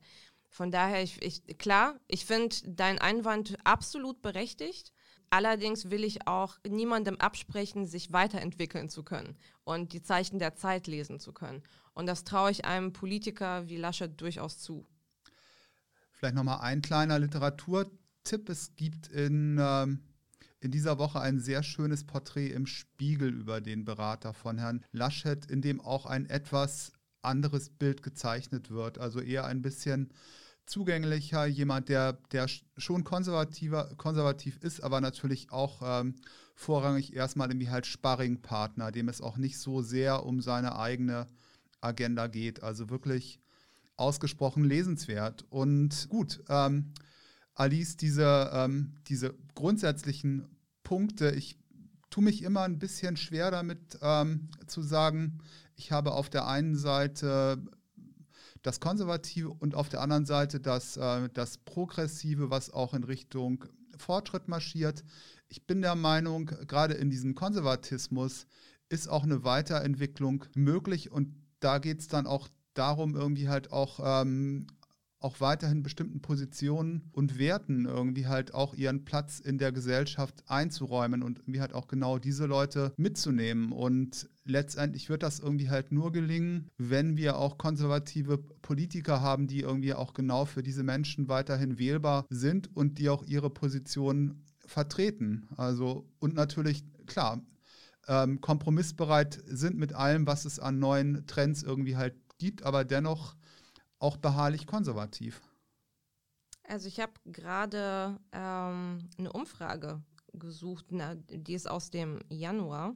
Von 0.50 0.72
daher, 0.72 1.02
ich, 1.02 1.22
ich 1.22 1.58
klar, 1.58 2.00
ich 2.08 2.26
finde 2.26 2.56
deinen 2.66 3.00
Einwand 3.00 3.58
absolut 3.64 4.22
berechtigt. 4.22 4.92
Allerdings 5.30 5.90
will 5.90 6.04
ich 6.04 6.28
auch 6.28 6.58
niemandem 6.68 7.16
absprechen, 7.18 7.88
sich 7.88 8.12
weiterentwickeln 8.12 8.90
zu 8.90 9.04
können 9.04 9.38
und 9.64 9.94
die 9.94 10.02
Zeichen 10.02 10.40
der 10.40 10.56
Zeit 10.56 10.88
lesen 10.88 11.22
zu 11.22 11.32
können. 11.32 11.64
Und 11.94 12.06
das 12.06 12.26
traue 12.26 12.52
ich 12.52 12.66
einem 12.66 12.92
Politiker 12.92 13.70
wie 13.70 13.78
Laschet 13.78 14.20
durchaus 14.20 14.60
zu. 14.60 14.86
Vielleicht 16.12 16.36
nochmal 16.36 16.60
ein 16.60 16.82
kleiner 16.82 17.18
Literaturtipp. 17.18 18.50
Es 18.50 18.76
gibt 18.76 19.08
in, 19.08 19.58
ähm, 19.58 20.04
in 20.62 20.72
dieser 20.72 21.00
Woche 21.00 21.20
ein 21.20 21.40
sehr 21.40 21.64
schönes 21.64 22.06
Porträt 22.06 22.50
im 22.50 22.68
Spiegel 22.68 23.30
über 23.30 23.62
den 23.62 23.84
Berater 23.84 24.34
von 24.34 24.60
Herrn 24.60 24.86
Laschet, 24.92 25.46
in 25.48 25.62
dem 25.62 25.82
auch 25.82 26.06
ein 26.06 26.30
etwas 26.30 26.94
anderes 27.24 27.70
Bild 27.70 28.04
gezeichnet 28.04 28.70
wird. 28.70 29.00
Also 29.00 29.20
eher 29.20 29.46
ein 29.46 29.62
bisschen 29.62 30.14
zugänglicher, 30.68 31.46
jemand, 31.48 31.90
der, 31.90 32.14
der 32.32 32.48
schon 32.78 33.04
konservativer, 33.04 33.96
konservativ 33.98 34.58
ist, 34.62 34.82
aber 34.82 35.02
natürlich 35.02 35.52
auch 35.52 35.82
ähm, 35.84 36.16
vorrangig 36.56 37.16
erstmal 37.16 37.50
irgendwie 37.50 37.70
halt 37.70 37.88
Sparringpartner, 37.88 38.92
dem 38.92 39.10
es 39.10 39.20
auch 39.20 39.38
nicht 39.38 39.58
so 39.58 39.82
sehr 39.82 40.26
um 40.26 40.42
seine 40.42 40.78
eigene 40.78 41.28
Agenda 41.82 42.28
geht. 42.28 42.62
Also 42.62 42.90
wirklich 42.92 43.40
ausgesprochen 43.98 44.64
lesenswert. 44.64 45.44
Und 45.50 46.08
gut, 46.10 46.44
ähm, 46.50 46.94
Alice, 47.62 47.96
diese, 47.96 48.50
ähm, 48.54 48.96
diese 49.06 49.36
grundsätzlichen 49.54 50.48
Punkte, 50.84 51.30
ich 51.30 51.60
tue 52.10 52.24
mich 52.24 52.42
immer 52.42 52.62
ein 52.62 52.80
bisschen 52.80 53.18
schwer 53.18 53.52
damit 53.52 54.00
ähm, 54.02 54.50
zu 54.66 54.82
sagen, 54.82 55.38
ich 55.76 55.92
habe 55.92 56.14
auf 56.14 56.32
der 56.32 56.48
einen 56.48 56.76
Seite 56.76 57.64
das 58.64 58.80
Konservative 58.80 59.50
und 59.52 59.76
auf 59.76 59.90
der 59.90 60.02
anderen 60.02 60.26
Seite 60.26 60.60
das, 60.60 60.98
äh, 60.98 61.30
das 61.36 61.60
Progressive, 61.60 62.50
was 62.50 62.72
auch 62.72 62.96
in 62.96 63.04
Richtung 63.04 63.66
Fortschritt 63.96 64.48
marschiert. 64.48 65.04
Ich 65.48 65.68
bin 65.68 65.84
der 65.84 65.96
Meinung, 65.96 66.48
gerade 66.48 66.96
in 66.96 67.12
diesem 67.12 67.36
Konservatismus 67.36 68.48
ist 68.90 69.08
auch 69.08 69.24
eine 69.24 69.44
Weiterentwicklung 69.44 70.46
möglich 70.56 71.12
und 71.12 71.36
da 71.60 71.78
geht 71.78 72.00
es 72.00 72.08
dann 72.08 72.26
auch 72.26 72.50
darum, 72.74 73.16
irgendwie 73.16 73.50
halt 73.50 73.72
auch 73.72 74.00
ähm, 74.04 74.66
auch 75.22 75.40
weiterhin 75.40 75.84
bestimmten 75.84 76.22
Positionen 76.22 77.10
und 77.14 77.38
Werten 77.38 77.86
irgendwie 77.86 78.28
halt 78.28 78.54
auch 78.54 78.74
ihren 78.74 79.06
Platz 79.06 79.40
in 79.40 79.58
der 79.58 79.72
Gesellschaft 79.72 80.44
einzuräumen 80.48 81.24
und 81.24 81.40
irgendwie 81.40 81.62
halt 81.62 81.74
auch 81.74 81.88
genau 81.88 82.18
diese 82.18 82.46
Leute 82.46 82.94
mitzunehmen. 82.98 83.72
Und 83.72 84.30
letztendlich 84.46 85.10
wird 85.10 85.24
das 85.24 85.40
irgendwie 85.40 85.70
halt 85.70 85.92
nur 85.92 86.12
gelingen, 86.12 86.70
wenn 86.78 87.18
wir 87.18 87.38
auch 87.38 87.58
konservative 87.58 88.38
Politiker 88.38 89.22
haben, 89.22 89.48
die 89.48 89.62
irgendwie 89.62 89.94
auch 89.94 90.14
genau 90.14 90.46
für 90.46 90.64
diese 90.64 90.84
Menschen 90.84 91.30
weiterhin 91.30 91.78
wählbar 91.78 92.26
sind 92.30 92.76
und 92.76 92.98
die 92.98 93.10
auch 93.10 93.24
ihre 93.24 93.50
Position 93.50 94.44
vertreten. 94.66 95.48
Also 95.56 96.10
und 96.20 96.34
natürlich, 96.34 96.84
klar, 97.06 97.42
ähm, 98.08 98.42
kompromissbereit 98.42 99.40
sind 99.46 99.78
mit 99.78 99.94
allem, 99.94 100.26
was 100.26 100.46
es 100.46 100.60
an 100.60 100.80
neuen 100.80 101.28
Trends 101.28 101.62
irgendwie 101.62 101.96
halt 101.96 102.16
gibt, 102.40 102.64
aber 102.64 102.84
dennoch 102.84 103.36
auch 104.02 104.18
beharrlich 104.18 104.68
konservativ? 104.68 105.42
Also 106.64 106.88
ich 106.88 107.00
habe 107.00 107.14
gerade 107.26 108.20
ähm, 108.32 109.10
eine 109.18 109.32
Umfrage 109.34 110.02
gesucht, 110.34 110.86
na, 110.90 111.16
die 111.16 111.54
ist 111.54 111.70
aus 111.70 111.90
dem 111.90 112.20
Januar 112.30 112.96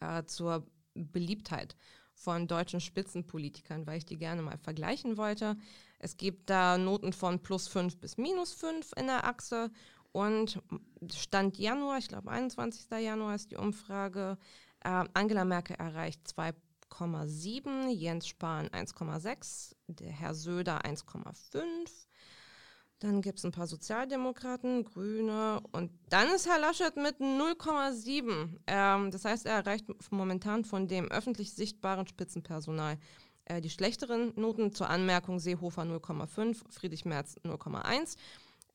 äh, 0.00 0.24
zur 0.24 0.66
Beliebtheit 0.94 1.76
von 2.14 2.46
deutschen 2.46 2.80
Spitzenpolitikern, 2.80 3.86
weil 3.86 3.98
ich 3.98 4.04
die 4.04 4.18
gerne 4.18 4.42
mal 4.42 4.58
vergleichen 4.58 5.16
wollte. 5.16 5.56
Es 5.98 6.16
gibt 6.16 6.50
da 6.50 6.76
Noten 6.78 7.12
von 7.12 7.40
plus 7.40 7.68
5 7.68 7.98
bis 7.98 8.16
minus 8.16 8.52
5 8.52 8.92
in 8.96 9.06
der 9.06 9.24
Achse 9.24 9.70
und 10.12 10.60
Stand 11.10 11.58
Januar, 11.58 11.98
ich 11.98 12.08
glaube 12.08 12.30
21. 12.30 12.90
Januar 12.90 13.34
ist 13.34 13.50
die 13.50 13.56
Umfrage, 13.56 14.36
äh, 14.80 15.04
Angela 15.14 15.44
Merkel 15.44 15.76
erreicht 15.76 16.26
2 16.28 16.52
1,7, 16.92 17.88
Jens 17.88 18.28
Spahn 18.28 18.68
1,6, 18.68 19.74
der 19.88 20.10
Herr 20.10 20.34
Söder 20.34 20.84
1,5. 20.84 21.64
Dann 22.98 23.20
gibt 23.20 23.38
es 23.38 23.44
ein 23.44 23.50
paar 23.50 23.66
Sozialdemokraten, 23.66 24.84
Grüne 24.84 25.60
und 25.72 25.90
dann 26.08 26.28
ist 26.28 26.48
Herr 26.48 26.60
Laschet 26.60 26.96
mit 26.96 27.16
0,7. 27.18 28.58
Ähm, 28.66 29.10
das 29.10 29.24
heißt, 29.24 29.46
er 29.46 29.54
erreicht 29.54 29.86
momentan 30.10 30.64
von 30.64 30.86
dem 30.86 31.10
öffentlich 31.10 31.52
sichtbaren 31.54 32.06
Spitzenpersonal 32.06 32.98
äh, 33.46 33.60
die 33.60 33.70
schlechteren 33.70 34.32
Noten. 34.36 34.72
Zur 34.72 34.88
Anmerkung 34.88 35.40
Seehofer 35.40 35.82
0,5, 35.82 36.62
Friedrich 36.70 37.04
Merz 37.04 37.36
0,1. 37.44 38.16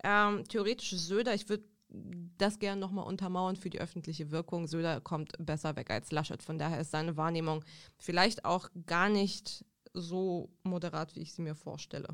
Ähm, 0.03 0.43
theoretisch 0.49 0.91
Söder, 0.91 1.33
ich 1.33 1.47
würde 1.47 1.63
das 1.89 2.59
gerne 2.59 2.79
nochmal 2.79 3.05
untermauern 3.05 3.55
für 3.55 3.69
die 3.69 3.79
öffentliche 3.79 4.31
Wirkung. 4.31 4.67
Söder 4.67 5.01
kommt 5.01 5.33
besser 5.39 5.75
weg 5.75 5.89
als 5.89 6.11
Laschet. 6.11 6.43
Von 6.43 6.57
daher 6.57 6.81
ist 6.81 6.91
seine 6.91 7.17
Wahrnehmung 7.17 7.63
vielleicht 7.97 8.45
auch 8.45 8.69
gar 8.85 9.09
nicht 9.09 9.65
so 9.93 10.49
moderat, 10.63 11.15
wie 11.15 11.21
ich 11.21 11.33
sie 11.33 11.41
mir 11.41 11.55
vorstelle. 11.55 12.09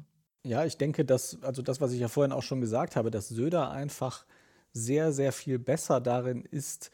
Ja, 0.46 0.66
ich 0.66 0.78
denke, 0.78 1.06
dass, 1.06 1.42
also 1.42 1.62
das, 1.62 1.82
was 1.82 1.94
ich 1.94 2.00
ja 2.00 2.08
vorhin 2.08 2.34
auch 2.34 2.44
schon 2.44 2.62
gesagt 2.62 2.96
habe, 2.96 3.12
dass 3.12 3.30
Söder 3.30 3.72
einfach 3.72 4.26
sehr, 4.74 5.14
sehr 5.14 5.32
viel 5.32 5.60
besser 5.60 6.02
darin 6.02 6.44
ist, 6.44 6.92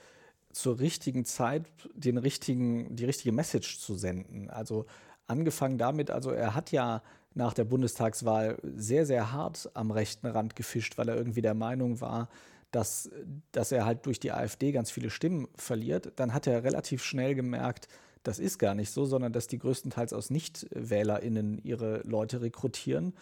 zur 0.51 0.79
richtigen 0.79 1.25
Zeit 1.25 1.65
den 1.93 2.17
richtigen, 2.17 2.95
die 2.95 3.05
richtige 3.05 3.31
Message 3.31 3.79
zu 3.79 3.95
senden. 3.95 4.49
Also 4.49 4.85
angefangen 5.27 5.77
damit, 5.77 6.11
also 6.11 6.31
er 6.31 6.55
hat 6.55 6.71
ja 6.71 7.03
nach 7.33 7.53
der 7.53 7.63
Bundestagswahl 7.63 8.57
sehr, 8.63 9.05
sehr 9.05 9.31
hart 9.31 9.69
am 9.75 9.91
rechten 9.91 10.27
Rand 10.27 10.55
gefischt, 10.55 10.97
weil 10.97 11.09
er 11.09 11.15
irgendwie 11.15 11.41
der 11.41 11.53
Meinung 11.53 12.01
war, 12.01 12.29
dass, 12.71 13.09
dass 13.51 13.71
er 13.71 13.85
halt 13.85 14.05
durch 14.05 14.19
die 14.19 14.31
AfD 14.31 14.71
ganz 14.71 14.91
viele 14.91 15.09
Stimmen 15.09 15.47
verliert, 15.55 16.13
dann 16.17 16.33
hat 16.33 16.47
er 16.47 16.63
relativ 16.63 17.03
schnell 17.03 17.35
gemerkt, 17.35 17.87
das 18.23 18.39
ist 18.39 18.59
gar 18.59 18.75
nicht 18.75 18.91
so, 18.91 19.05
sondern 19.05 19.31
dass 19.31 19.47
die 19.47 19.59
größtenteils 19.59 20.13
aus 20.13 20.29
NichtwählerInnen 20.29 21.57
ihre 21.63 22.01
Leute 22.03 22.41
rekrutieren. 22.41 23.13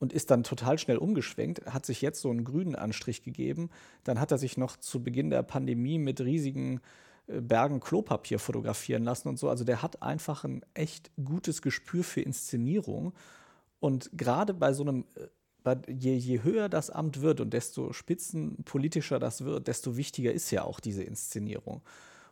und 0.00 0.12
ist 0.12 0.30
dann 0.30 0.44
total 0.44 0.78
schnell 0.78 0.96
umgeschwenkt, 0.96 1.66
hat 1.66 1.84
sich 1.84 2.02
jetzt 2.02 2.20
so 2.20 2.30
einen 2.30 2.44
grünen 2.44 2.76
Anstrich 2.76 3.24
gegeben. 3.24 3.68
Dann 4.04 4.20
hat 4.20 4.30
er 4.30 4.38
sich 4.38 4.56
noch 4.56 4.76
zu 4.76 5.02
Beginn 5.02 5.28
der 5.28 5.42
Pandemie 5.42 5.98
mit 5.98 6.20
riesigen 6.20 6.80
äh, 7.26 7.40
Bergen 7.40 7.80
Klopapier 7.80 8.38
fotografieren 8.38 9.02
lassen 9.02 9.28
und 9.28 9.40
so. 9.40 9.48
Also 9.48 9.64
der 9.64 9.82
hat 9.82 10.00
einfach 10.02 10.44
ein 10.44 10.64
echt 10.74 11.10
gutes 11.22 11.62
Gespür 11.62 12.04
für 12.04 12.20
Inszenierung. 12.20 13.12
Und 13.80 14.10
gerade 14.12 14.54
bei 14.54 14.72
so 14.72 14.82
einem, 14.84 15.04
äh, 15.16 15.26
je, 15.88 16.16
je 16.16 16.42
höher 16.42 16.68
das 16.68 16.90
Amt 16.90 17.20
wird 17.20 17.40
und 17.40 17.52
desto 17.52 17.92
spitzenpolitischer 17.92 19.18
das 19.18 19.44
wird, 19.44 19.68
desto 19.68 19.96
wichtiger 19.96 20.32
ist 20.32 20.50
ja 20.50 20.64
auch 20.64 20.80
diese 20.80 21.02
Inszenierung. 21.02 21.82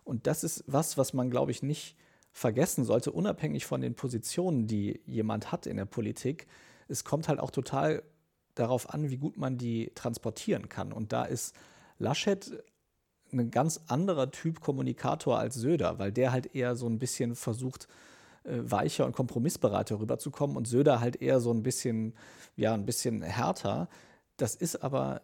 Und 0.05 0.27
das 0.27 0.45
ist 0.45 0.65
was, 0.67 0.97
was 0.97 1.13
man, 1.13 1.31
glaube 1.31 1.51
ich, 1.51 1.63
nicht 1.63 1.97
vergessen 2.33 2.85
sollte, 2.85 3.13
unabhängig 3.13 3.67
von 3.67 3.81
den 3.81 3.95
Positionen, 3.95 4.67
die 4.67 5.01
jemand 5.07 5.53
hat 5.53 5.67
in 5.67 5.77
der 5.77 5.87
Politik 5.87 6.47
es 6.89 7.05
kommt 7.05 7.29
halt 7.29 7.41
auch 7.41 7.51
total 7.51 8.03
darauf 8.55 8.93
an, 8.93 9.11
wie 9.11 9.19
gut 9.19 9.37
man 9.37 9.59
die 9.59 9.93
transportieren 9.95 10.69
kann. 10.69 10.93
Und 10.93 11.13
da 11.13 11.25
ist 11.25 11.55
Laschet 11.99 12.63
ein 13.33 13.51
ganz 13.51 13.81
anderer 13.89 14.31
Typ 14.31 14.61
Kommunikator 14.61 15.39
als 15.39 15.57
Söder, 15.57 15.99
weil 15.99 16.13
der 16.13 16.33
halt 16.33 16.55
eher 16.55 16.77
so 16.77 16.87
ein 16.89 16.99
bisschen 16.99 17.35
versucht, 17.35 17.89
weicher 18.47 19.07
und 19.07 19.13
kompromissbereiter 19.13 20.01
rüberzukommen 20.01 20.57
und 20.57 20.67
Söder 20.67 21.01
halt 21.01 21.21
eher 21.21 21.41
so 21.41 21.53
ein 21.53 21.63
bisschen, 21.63 22.15
ja, 22.57 22.75
ein 22.75 22.87
bisschen 22.87 23.23
härter. 23.23 23.89
Das 24.37 24.55
ist 24.55 24.83
aber, 24.83 25.23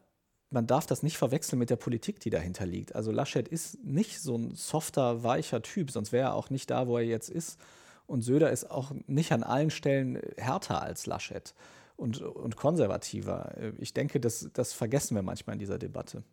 man 0.51 0.67
darf 0.67 0.87
das 0.87 1.03
nicht 1.03 1.19
verwechseln 1.19 1.59
mit 1.59 1.71
der 1.71 1.77
Politik, 1.77 2.21
die 2.21 2.31
dahinter 2.31 2.67
liegt. 2.67 2.95
Also 2.95 3.11
Laschet 3.11 3.49
ist 3.49 3.83
nicht 3.85 4.21
so 4.21 4.37
ein 4.37 4.55
softer, 4.55 5.23
weicher 5.23 5.63
Typ, 5.63 5.91
sonst 5.91 6.13
wäre 6.13 6.29
er 6.29 6.35
auch 6.35 6.51
nicht 6.51 6.71
da, 6.71 6.87
wo 6.87 6.99
er 6.99 7.05
jetzt 7.05 7.31
ist. 7.31 7.59
Und 8.07 8.23
Söder 8.23 8.51
ist 8.51 8.71
auch 8.71 8.93
nicht 9.07 9.33
an 9.33 9.43
allen 9.43 9.71
Stellen 9.71 10.21
härter 10.37 10.83
als 10.83 11.07
Laschet 11.07 11.55
und, 11.97 12.21
und 12.21 12.57
konservativer. 12.57 13.55
Ich 13.79 13.95
denke, 13.95 14.21
das, 14.21 14.51
das 14.53 14.73
vergessen 14.73 15.15
wir 15.15 15.23
manchmal 15.23 15.55
in 15.55 15.61
dieser 15.61 15.79
Debatte. 15.79 16.25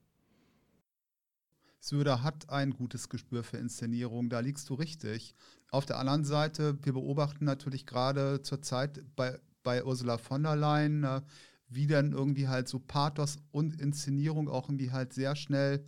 Söder 1.79 2.23
hat 2.23 2.49
ein 2.49 2.71
gutes 2.71 3.09
Gespür 3.09 3.43
für 3.43 3.57
Inszenierung, 3.57 4.29
da 4.29 4.39
liegst 4.39 4.69
du 4.69 4.73
richtig. 4.73 5.35
Auf 5.71 5.85
der 5.85 5.97
anderen 5.97 6.25
Seite, 6.25 6.77
wir 6.83 6.93
beobachten 6.93 7.45
natürlich 7.45 7.85
gerade 7.85 8.41
zurzeit 8.41 9.03
bei, 9.15 9.39
bei 9.63 9.83
Ursula 9.85 10.17
von 10.17 10.43
der 10.43 10.55
Leyen, 10.55 11.03
äh, 11.03 11.21
wie 11.69 11.87
dann 11.87 12.11
irgendwie 12.11 12.47
halt 12.47 12.67
so 12.67 12.79
Pathos 12.79 13.37
und 13.51 13.79
Inszenierung 13.79 14.49
auch 14.49 14.67
irgendwie 14.67 14.91
halt 14.91 15.13
sehr 15.13 15.35
schnell 15.35 15.85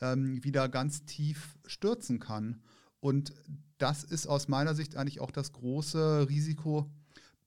ähm, 0.00 0.44
wieder 0.44 0.68
ganz 0.68 1.04
tief 1.04 1.56
stürzen 1.66 2.18
kann. 2.18 2.62
Und 3.00 3.32
das 3.78 4.04
ist 4.04 4.26
aus 4.26 4.48
meiner 4.48 4.74
Sicht 4.74 4.96
eigentlich 4.96 5.20
auch 5.20 5.30
das 5.30 5.52
große 5.52 6.28
Risiko 6.28 6.90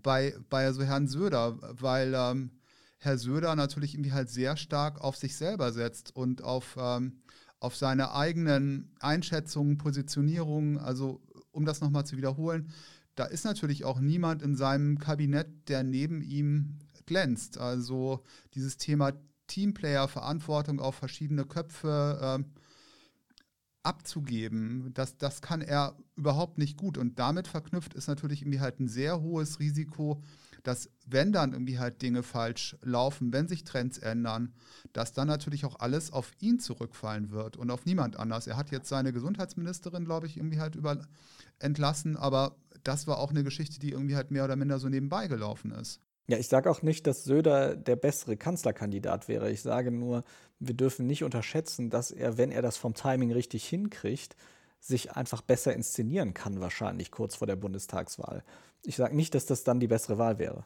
bei, 0.01 0.35
bei 0.49 0.71
so 0.73 0.83
Herrn 0.83 1.07
Söder, 1.07 1.57
weil 1.79 2.13
ähm, 2.15 2.51
Herr 2.97 3.17
Söder 3.17 3.55
natürlich 3.55 3.93
irgendwie 3.93 4.13
halt 4.13 4.29
sehr 4.29 4.57
stark 4.57 4.99
auf 4.99 5.15
sich 5.15 5.35
selber 5.35 5.71
setzt 5.71 6.15
und 6.15 6.43
auf, 6.43 6.75
ähm, 6.79 7.21
auf 7.59 7.75
seine 7.75 8.13
eigenen 8.13 8.91
Einschätzungen, 8.99 9.77
Positionierungen. 9.77 10.77
Also 10.77 11.21
um 11.51 11.65
das 11.65 11.81
nochmal 11.81 12.05
zu 12.05 12.17
wiederholen, 12.17 12.69
da 13.15 13.25
ist 13.25 13.45
natürlich 13.45 13.85
auch 13.85 13.99
niemand 13.99 14.41
in 14.41 14.55
seinem 14.55 14.99
Kabinett, 14.99 15.69
der 15.69 15.83
neben 15.83 16.21
ihm 16.21 16.79
glänzt. 17.05 17.57
Also 17.57 18.23
dieses 18.53 18.77
Thema 18.77 19.13
Teamplayer, 19.47 20.07
Verantwortung 20.07 20.79
auf 20.79 20.95
verschiedene 20.95 21.45
Köpfe. 21.45 22.39
Äh, 22.39 22.64
abzugeben, 23.85 24.91
das, 24.93 25.17
das 25.17 25.41
kann 25.41 25.61
er 25.61 25.95
überhaupt 26.15 26.57
nicht 26.57 26.77
gut. 26.77 26.97
Und 26.97 27.19
damit 27.19 27.47
verknüpft 27.47 27.93
ist 27.93 28.07
natürlich 28.07 28.41
irgendwie 28.41 28.59
halt 28.59 28.79
ein 28.79 28.87
sehr 28.87 29.21
hohes 29.21 29.59
Risiko, 29.59 30.21
dass 30.63 30.89
wenn 31.05 31.31
dann 31.31 31.53
irgendwie 31.53 31.77
halt 31.77 32.01
Dinge 32.01 32.23
falsch 32.23 32.75
laufen, 32.81 33.31
wenn 33.31 33.47
sich 33.47 33.63
Trends 33.63 33.99
ändern, 33.99 34.53
dass 34.93 35.13
dann 35.13 35.27
natürlich 35.27 35.65
auch 35.65 35.79
alles 35.79 36.11
auf 36.11 36.31
ihn 36.39 36.59
zurückfallen 36.59 37.29
wird 37.29 37.55
und 37.57 37.69
auf 37.69 37.85
niemand 37.85 38.17
anders. 38.17 38.47
Er 38.47 38.57
hat 38.57 38.71
jetzt 38.71 38.89
seine 38.89 39.13
Gesundheitsministerin, 39.13 40.05
glaube 40.05 40.25
ich, 40.25 40.37
irgendwie 40.37 40.59
halt 40.59 40.75
über 40.75 41.05
entlassen, 41.59 42.17
aber 42.17 42.55
das 42.83 43.07
war 43.07 43.19
auch 43.19 43.29
eine 43.29 43.43
Geschichte, 43.43 43.79
die 43.79 43.91
irgendwie 43.91 44.15
halt 44.15 44.31
mehr 44.31 44.45
oder 44.45 44.55
minder 44.55 44.79
so 44.79 44.89
nebenbei 44.89 45.27
gelaufen 45.27 45.71
ist. 45.71 46.01
Ja, 46.27 46.37
ich 46.37 46.47
sage 46.47 46.69
auch 46.71 46.81
nicht, 46.81 47.05
dass 47.05 47.23
Söder 47.23 47.75
der 47.75 47.95
bessere 47.95 48.35
Kanzlerkandidat 48.35 49.27
wäre. 49.27 49.51
Ich 49.51 49.61
sage 49.61 49.91
nur, 49.91 50.23
wir 50.59 50.73
dürfen 50.73 51.05
nicht 51.05 51.23
unterschätzen, 51.23 51.89
dass 51.89 52.09
er, 52.11 52.37
wenn 52.37 52.51
er 52.51 52.61
das 52.61 52.77
vom 52.77 52.95
Timing 52.95 53.31
richtig 53.31 53.67
hinkriegt, 53.67 54.35
sich 54.79 55.11
einfach 55.13 55.41
besser 55.41 55.73
inszenieren 55.73 56.33
kann, 56.33 56.61
wahrscheinlich 56.61 57.11
kurz 57.11 57.35
vor 57.35 57.47
der 57.47 57.55
Bundestagswahl. 57.55 58.43
Ich 58.83 58.95
sage 58.95 59.15
nicht, 59.15 59.35
dass 59.35 59.45
das 59.45 59.63
dann 59.63 59.79
die 59.79 59.87
bessere 59.87 60.17
Wahl 60.17 60.39
wäre. 60.39 60.65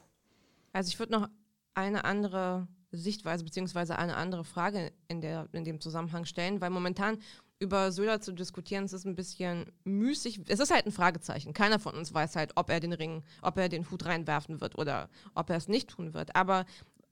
Also 0.73 0.89
ich 0.89 0.99
würde 0.99 1.13
noch 1.13 1.29
eine 1.73 2.05
andere 2.05 2.67
Sichtweise 2.91 3.43
beziehungsweise 3.43 3.97
eine 3.97 4.17
andere 4.17 4.43
Frage 4.43 4.91
in, 5.07 5.21
der, 5.21 5.47
in 5.51 5.63
dem 5.63 5.79
Zusammenhang 5.79 6.25
stellen, 6.25 6.59
weil 6.61 6.69
momentan 6.69 7.19
über 7.59 7.91
Söder 7.91 8.21
zu 8.21 8.31
diskutieren, 8.31 8.85
es 8.85 8.93
ist 8.93 9.05
ein 9.05 9.15
bisschen 9.15 9.71
müßig. 9.83 10.41
Es 10.47 10.59
ist 10.59 10.71
halt 10.73 10.85
ein 10.85 10.93
Fragezeichen. 10.93 11.53
Keiner 11.53 11.77
von 11.77 11.93
uns 11.93 12.13
weiß 12.13 12.37
halt, 12.37 12.53
ob 12.55 12.69
er 12.69 12.79
den 12.79 12.93
Ring, 12.93 13.23
ob 13.41 13.57
er 13.57 13.67
den 13.67 13.89
Hut 13.91 14.05
reinwerfen 14.05 14.61
wird 14.61 14.77
oder 14.77 15.09
ob 15.35 15.49
er 15.49 15.57
es 15.57 15.67
nicht 15.67 15.89
tun 15.89 16.13
wird. 16.13 16.35
Aber 16.35 16.65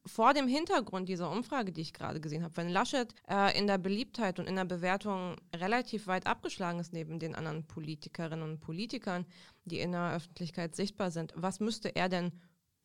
vor 0.06 0.34
dem 0.34 0.48
Hintergrund 0.48 1.10
dieser 1.10 1.30
Umfrage, 1.30 1.74
die 1.74 1.82
ich 1.82 1.94
gerade 1.94 2.22
gesehen 2.22 2.44
habe, 2.44 2.56
wenn 2.56 2.70
Laschet 2.70 3.14
äh, 3.30 3.58
in 3.58 3.68
der 3.68 3.78
Beliebtheit 3.78 4.40
und 4.40 4.48
in 4.48 4.56
der 4.56 4.64
Bewertung 4.64 5.36
relativ 5.54 6.08
weit 6.08 6.26
abgeschlagen 6.26 6.80
ist 6.80 6.94
neben 6.94 7.20
den 7.20 7.36
anderen 7.36 7.66
Politikerinnen 7.68 8.50
und 8.50 8.62
Politikern, 8.62 9.26
die 9.66 9.80
in 9.80 9.92
der 9.92 10.14
Öffentlichkeit 10.14 10.78
sichtbar 10.78 11.12
sind, 11.12 11.34
was 11.36 11.60
müsste 11.60 11.94
er 11.96 12.08
denn 12.08 12.32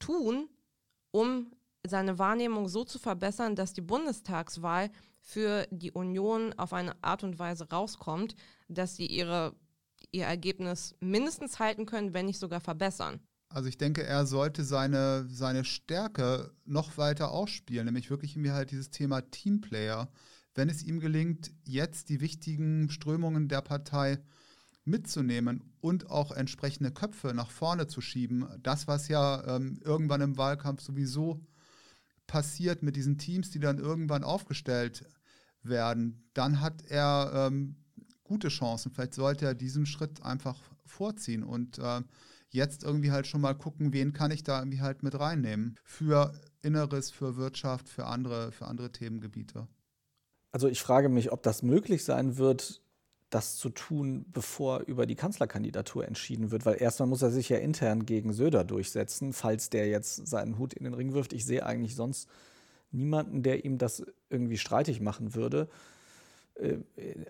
tun, 0.01 0.49
um 1.13 1.53
seine 1.87 2.19
Wahrnehmung 2.19 2.69
so 2.69 2.85
zu 2.85 2.99
verbessern, 2.99 3.57
dass 3.57 3.73
die 3.73 3.81
Bundestagswahl 3.81 4.91
für 5.23 5.67
die 5.71 5.93
Union 5.93 6.53
auf 6.59 6.73
eine 6.73 7.03
Art 7.03 7.23
und 7.25 7.39
Weise 7.39 7.71
rauskommt, 7.71 8.35
dass 8.69 8.97
sie 8.97 9.07
ihre, 9.07 9.55
ihr 10.11 10.25
Ergebnis 10.25 10.97
mindestens 11.01 11.59
halten 11.59 11.87
können, 11.87 12.13
wenn 12.13 12.27
nicht 12.27 12.41
sogar 12.41 12.61
verbessern. 12.61 13.21
Also 13.49 13.69
ich 13.69 13.79
denke, 13.79 14.03
er 14.03 14.27
sollte 14.27 14.65
seine, 14.65 15.27
seine 15.29 15.65
Stärke 15.65 16.53
noch 16.65 16.97
weiter 16.97 17.31
ausspielen, 17.31 17.85
nämlich 17.85 18.11
wirklich 18.11 18.37
mir 18.37 18.55
halt 18.55 18.71
dieses 18.71 18.91
Thema 18.91 19.21
Teamplayer. 19.31 20.11
Wenn 20.55 20.69
es 20.69 20.83
ihm 20.83 21.01
gelingt, 21.01 21.53
jetzt 21.65 22.09
die 22.09 22.21
wichtigen 22.21 22.91
Strömungen 22.91 23.49
der 23.49 23.61
Partei 23.61 24.19
mitzunehmen 24.85 25.73
und 25.81 26.11
auch 26.11 26.33
entsprechende 26.33 26.91
Köpfe 26.91 27.35
nach 27.35 27.51
vorne 27.51 27.87
zu 27.87 28.01
schieben, 28.01 28.47
das, 28.63 28.89
was 28.89 29.09
ja 29.09 29.57
ähm, 29.57 29.79
irgendwann 29.85 30.23
im 30.23 30.37
Wahlkampf 30.37 30.81
sowieso 30.81 31.47
passiert 32.27 32.83
mit 32.83 32.97
diesen 32.97 33.19
Teams, 33.19 33.51
die 33.51 33.61
dann 33.61 33.79
irgendwann 33.79 34.25
aufgestellt 34.25 35.05
werden, 35.63 36.29
dann 36.35 36.61
hat 36.61 36.83
er 36.89 37.33
ähm, 37.35 37.77
gute 38.25 38.49
Chancen. 38.49 38.91
Vielleicht 38.93 39.15
sollte 39.15 39.47
er 39.47 39.55
diesen 39.55 39.87
Schritt 39.87 40.23
einfach 40.23 40.61
vorziehen 40.85 41.45
und 41.45 41.79
äh, 41.79 42.01
jetzt 42.51 42.85
irgendwie 42.85 43.11
halt 43.11 43.27
schon 43.27 43.41
mal 43.41 43.55
gucken, 43.55 43.93
wen 43.93 44.13
kann 44.13 44.31
ich 44.31 44.43
da 44.43 44.59
irgendwie 44.59 44.81
halt 44.81 45.03
mit 45.03 45.19
reinnehmen 45.19 45.79
für 45.85 46.33
Inneres, 46.63 47.11
für 47.11 47.37
Wirtschaft, 47.37 47.89
für 47.89 48.07
andere, 48.07 48.53
für 48.53 48.67
andere 48.67 48.93
Themengebiete. 48.93 49.67
Also 50.53 50.69
ich 50.69 50.83
frage 50.83 51.09
mich, 51.09 51.33
ob 51.33 51.43
das 51.43 51.63
möglich 51.63 52.05
sein 52.05 52.37
wird, 52.37 52.82
das 53.33 53.57
zu 53.57 53.71
tun, 53.71 54.27
bevor 54.33 54.81
über 54.81 55.07
die 55.07 55.15
Kanzlerkandidatur 55.15 56.07
entschieden 56.07 56.51
wird, 56.51 56.67
weil 56.67 56.81
erstmal 56.81 57.09
muss 57.09 57.23
er 57.23 57.31
sich 57.31 57.49
ja 57.49 57.57
intern 57.57 58.05
gegen 58.05 58.33
Söder 58.33 58.63
durchsetzen, 58.63 59.33
falls 59.33 59.71
der 59.71 59.89
jetzt 59.89 60.27
seinen 60.27 60.59
Hut 60.59 60.75
in 60.75 60.85
den 60.85 60.95
Ring 60.95 61.15
wirft. 61.15 61.33
Ich 61.33 61.47
sehe 61.47 61.65
eigentlich 61.65 61.97
sonst 61.97 62.29
niemanden, 62.91 63.43
der 63.43 63.65
ihm 63.65 63.79
das 63.79 64.05
irgendwie 64.29 64.59
streitig 64.59 65.01
machen 65.01 65.35
würde. 65.35 65.69
Äh, 66.57 66.77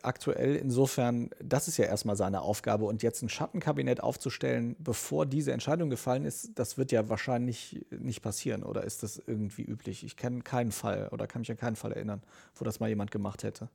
aktuell 0.03 0.57
insofern, 0.57 1.31
das 1.41 1.69
ist 1.69 1.77
ja 1.77 1.85
erstmal 1.85 2.17
seine 2.17 2.41
Aufgabe. 2.41 2.85
Und 2.87 3.05
jetzt 3.05 3.23
ein 3.23 3.29
Schattenkabinett 3.29 4.03
aufzustellen, 4.03 4.75
bevor 4.81 5.25
diese 5.25 5.53
Entscheidung 5.53 5.89
gefallen 5.89 6.25
ist, 6.25 6.51
das 6.57 6.79
wird 6.79 6.91
ja 6.91 7.09
wahrscheinlich 7.09 7.87
nicht 7.97 8.23
passieren. 8.23 8.65
Oder 8.65 8.83
ist 8.83 9.05
das 9.05 9.23
irgendwie 9.25 9.63
üblich? 9.63 10.03
Ich 10.03 10.17
kenne 10.17 10.43
keinen 10.43 10.73
Fall 10.73 11.11
oder 11.13 11.29
kann 11.29 11.43
mich 11.43 11.51
an 11.53 11.57
keinen 11.57 11.77
Fall 11.77 11.93
erinnern, 11.93 12.23
wo 12.57 12.65
das 12.65 12.81
mal 12.81 12.89
jemand 12.89 13.13
gemacht 13.13 13.45
hätte. 13.45 13.69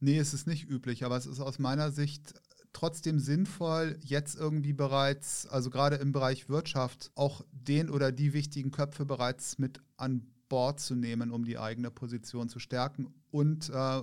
Nee, 0.00 0.18
es 0.18 0.34
ist 0.34 0.46
nicht 0.46 0.68
üblich, 0.68 1.04
aber 1.04 1.16
es 1.16 1.26
ist 1.26 1.40
aus 1.40 1.58
meiner 1.58 1.90
Sicht 1.90 2.34
trotzdem 2.72 3.18
sinnvoll, 3.18 3.98
jetzt 4.02 4.36
irgendwie 4.36 4.72
bereits, 4.72 5.46
also 5.46 5.70
gerade 5.70 5.96
im 5.96 6.12
Bereich 6.12 6.48
Wirtschaft, 6.48 7.10
auch 7.14 7.42
den 7.52 7.88
oder 7.88 8.12
die 8.12 8.32
wichtigen 8.32 8.70
Köpfe 8.70 9.06
bereits 9.06 9.58
mit 9.58 9.80
an 9.96 10.26
Bord 10.48 10.80
zu 10.80 10.94
nehmen, 10.94 11.30
um 11.30 11.44
die 11.44 11.58
eigene 11.58 11.90
Position 11.90 12.48
zu 12.48 12.58
stärken 12.58 13.14
und 13.30 13.70
äh, 13.70 14.02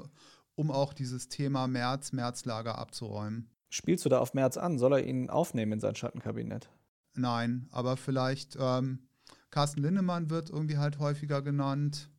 um 0.55 0.71
auch 0.71 0.93
dieses 0.93 1.29
Thema 1.29 1.67
März, 1.67 2.13
Märzlager 2.13 2.77
abzuräumen. 2.77 3.49
Spielst 3.69 4.05
du 4.05 4.09
da 4.09 4.19
auf 4.19 4.33
März 4.33 4.57
an? 4.57 4.77
Soll 4.77 4.93
er 4.93 5.05
ihn 5.05 5.29
aufnehmen 5.29 5.73
in 5.73 5.79
sein 5.79 5.95
Schattenkabinett? 5.95 6.69
Nein, 7.13 7.67
aber 7.71 7.97
vielleicht 7.97 8.57
ähm, 8.59 9.07
Carsten 9.49 9.81
Linnemann 9.81 10.29
wird 10.29 10.49
irgendwie 10.49 10.77
halt 10.77 10.99
häufiger 10.99 11.41
genannt. 11.41 12.09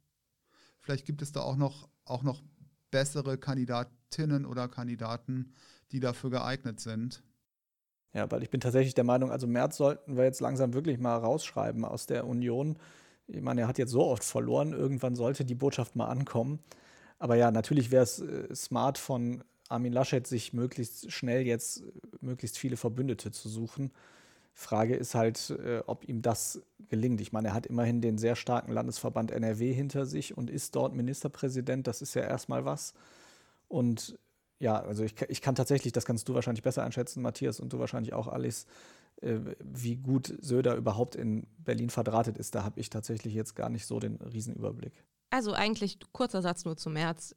Vielleicht 0.81 1.05
gibt 1.07 1.23
es 1.23 1.33
da 1.33 1.41
auch 1.41 1.57
noch, 1.57 1.89
auch 2.05 2.23
noch 2.23 2.43
bessere 2.93 3.37
Kandidatinnen 3.37 4.47
oder 4.47 4.69
Kandidaten, 4.69 5.53
die 5.91 5.99
dafür 5.99 6.31
geeignet 6.31 6.79
sind. 6.79 7.25
Ja, 8.15 8.31
weil 8.31 8.43
ich 8.43 8.51
bin 8.51 8.61
tatsächlich 8.61 8.95
der 8.95 9.05
Meinung, 9.05 9.33
also 9.33 9.49
März 9.49 9.79
sollten 9.79 10.17
wir 10.17 10.25
jetzt 10.25 10.41
langsam 10.41 10.75
wirklich 10.75 10.99
mal 10.99 11.17
rausschreiben 11.17 11.85
aus 11.85 12.07
der 12.07 12.27
Union. 12.27 12.79
Ich 13.27 13.41
meine, 13.41 13.63
er 13.63 13.69
hat 13.69 13.79
jetzt 13.79 13.91
so 13.91 14.05
oft 14.05 14.23
verloren, 14.23 14.73
irgendwann 14.73 15.17
sollte 15.17 15.45
die 15.45 15.55
Botschaft 15.55 15.97
mal 15.97 16.07
ankommen. 16.07 16.61
Aber 17.19 17.37
ja, 17.37 17.51
natürlich 17.51 17.91
wäre 17.91 18.03
es 18.03 18.21
äh, 18.21 18.55
smart 18.55 18.99
von 18.99 19.43
Armin 19.69 19.93
Laschet, 19.93 20.27
sich 20.27 20.53
möglichst 20.53 21.11
schnell 21.11 21.47
jetzt 21.47 21.81
äh, 21.81 21.85
möglichst 22.21 22.59
viele 22.59 22.77
Verbündete 22.77 23.31
zu 23.31 23.49
suchen. 23.49 23.93
Frage 24.53 24.95
ist 24.95 25.15
halt, 25.15 25.51
äh, 25.51 25.83
ob 25.87 26.09
ihm 26.09 26.23
das 26.23 26.63
gelingt. 26.89 27.21
Ich 27.21 27.33
meine, 27.33 27.49
er 27.49 27.55
hat 27.55 27.67
immerhin 27.67 28.01
den 28.01 28.19
sehr 28.19 28.37
starken 28.37 28.73
Landesverband 28.73 29.31
NRW 29.31 29.73
hinter 29.73 30.07
sich 30.07 30.37
und 30.37 30.51
ist 30.51 30.77
dort 30.77 30.95
Ministerpräsident. 30.95 31.87
Das 31.87 32.03
ist 32.03 32.15
ja 32.15 32.23
erstmal 32.23 32.65
was. 32.65 32.93
Und 33.69 34.19
ja, 34.59 34.81
also 34.81 35.03
ich, 35.03 35.15
ich 35.29 35.41
kann 35.41 35.55
tatsächlich, 35.55 35.93
das 35.93 36.05
kannst 36.05 36.29
du 36.29 36.35
wahrscheinlich 36.35 36.63
besser 36.63 36.85
einschätzen, 36.85 37.23
Matthias, 37.23 37.61
und 37.61 37.73
du 37.73 37.79
wahrscheinlich 37.79 38.13
auch, 38.13 38.29
Alice, 38.29 38.67
äh, 39.23 39.39
wie 39.61 39.97
gut 39.97 40.35
Söder 40.41 40.77
überhaupt 40.77 41.17
in 41.17 41.47
Berlin 41.59 41.91
verdrahtet 41.91 42.39
ist. 42.39 42.55
Da 42.55 42.63
habe 42.63 42.79
ich 42.79 42.91
tatsächlich 42.91 43.35
jetzt 43.35 43.57
gar 43.57 43.71
nicht 43.71 43.87
so 43.87 43.99
den 43.99 44.17
Riesenüberblick. 44.17 44.93
Also 45.31 45.53
eigentlich 45.55 45.99
kurzer 46.13 46.43
Satz 46.43 46.65
nur 46.65 46.77
zum 46.77 46.93
März 46.93 47.35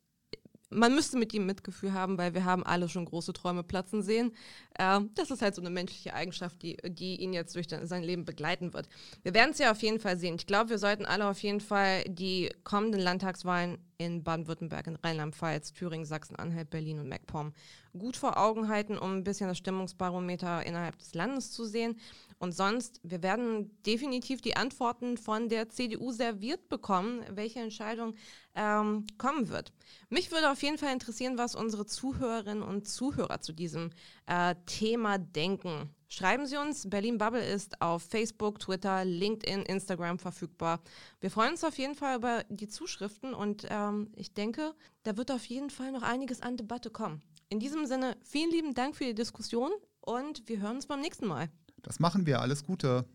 man 0.69 0.95
müsste 0.95 1.17
mit 1.17 1.33
ihm 1.33 1.45
Mitgefühl 1.45 1.93
haben, 1.93 2.17
weil 2.17 2.33
wir 2.33 2.45
haben 2.45 2.63
alle 2.63 2.89
schon 2.89 3.05
große 3.05 3.33
Träume 3.33 3.63
platzen 3.63 4.01
sehen. 4.03 4.31
Äh, 4.77 5.01
das 5.15 5.31
ist 5.31 5.41
halt 5.41 5.55
so 5.55 5.61
eine 5.61 5.69
menschliche 5.69 6.13
Eigenschaft, 6.13 6.61
die, 6.61 6.77
die 6.85 7.21
ihn 7.21 7.33
jetzt 7.33 7.55
durch 7.55 7.67
sein 7.69 8.03
Leben 8.03 8.25
begleiten 8.25 8.73
wird. 8.73 8.87
Wir 9.23 9.33
werden 9.33 9.51
es 9.51 9.59
ja 9.59 9.71
auf 9.71 9.81
jeden 9.81 9.99
Fall 9.99 10.17
sehen. 10.17 10.35
Ich 10.35 10.47
glaube, 10.47 10.71
wir 10.71 10.79
sollten 10.79 11.05
alle 11.05 11.27
auf 11.27 11.39
jeden 11.39 11.61
Fall 11.61 12.03
die 12.07 12.51
kommenden 12.63 13.01
Landtagswahlen 13.01 13.77
in 13.97 14.23
Baden-Württemberg, 14.23 14.87
in 14.87 14.95
Rheinland-Pfalz, 14.95 15.73
Thüringen, 15.73 16.05
Sachsen-Anhalt, 16.05 16.69
Berlin 16.69 16.99
und 16.99 17.07
MacPom 17.07 17.53
gut 17.97 18.17
vor 18.17 18.37
Augen 18.37 18.67
halten, 18.67 18.97
um 18.97 19.15
ein 19.15 19.23
bisschen 19.23 19.47
das 19.47 19.57
Stimmungsbarometer 19.57 20.65
innerhalb 20.65 20.97
des 20.97 21.13
Landes 21.13 21.51
zu 21.51 21.65
sehen. 21.65 21.97
Und 22.37 22.51
sonst, 22.51 22.99
wir 23.03 23.23
werden 23.23 23.71
definitiv 23.83 24.41
die 24.41 24.57
Antworten 24.57 25.17
von 25.17 25.47
der 25.47 25.69
CDU 25.69 26.11
serviert 26.11 26.67
bekommen, 26.67 27.23
welche 27.29 27.59
Entscheidung 27.59 28.15
ähm, 28.55 29.05
kommen 29.17 29.49
wird. 29.49 29.71
Mich 30.09 30.31
würde 30.31 30.51
auf 30.51 30.61
jeden 30.61 30.77
Fall 30.77 30.91
interessieren, 30.91 31.37
was 31.37 31.55
unsere 31.55 31.85
Zuhörerinnen 31.85 32.63
und 32.63 32.87
Zuhörer 32.87 33.39
zu 33.39 33.53
diesem 33.53 33.91
äh, 34.25 34.55
Thema 34.65 35.17
denken. 35.17 35.94
Schreiben 36.07 36.45
Sie 36.45 36.57
uns. 36.57 36.89
Berlin 36.89 37.17
Bubble 37.17 37.43
ist 37.43 37.81
auf 37.81 38.03
Facebook, 38.03 38.59
Twitter, 38.59 39.03
LinkedIn, 39.05 39.63
Instagram 39.63 40.19
verfügbar. 40.19 40.79
Wir 41.19 41.31
freuen 41.31 41.51
uns 41.51 41.63
auf 41.63 41.77
jeden 41.77 41.95
Fall 41.95 42.17
über 42.17 42.43
die 42.49 42.67
Zuschriften 42.67 43.33
und 43.33 43.67
ähm, 43.69 44.11
ich 44.15 44.33
denke, 44.33 44.73
da 45.03 45.17
wird 45.17 45.31
auf 45.31 45.45
jeden 45.45 45.69
Fall 45.69 45.91
noch 45.91 46.03
einiges 46.03 46.41
an 46.41 46.57
Debatte 46.57 46.89
kommen. 46.89 47.21
In 47.49 47.59
diesem 47.59 47.85
Sinne, 47.85 48.17
vielen 48.23 48.51
lieben 48.51 48.73
Dank 48.73 48.95
für 48.95 49.05
die 49.05 49.15
Diskussion 49.15 49.71
und 50.01 50.47
wir 50.47 50.59
hören 50.59 50.77
uns 50.77 50.87
beim 50.87 51.01
nächsten 51.01 51.27
Mal. 51.27 51.49
Das 51.81 51.99
machen 51.99 52.25
wir. 52.25 52.41
Alles 52.41 52.65
Gute. 52.65 53.05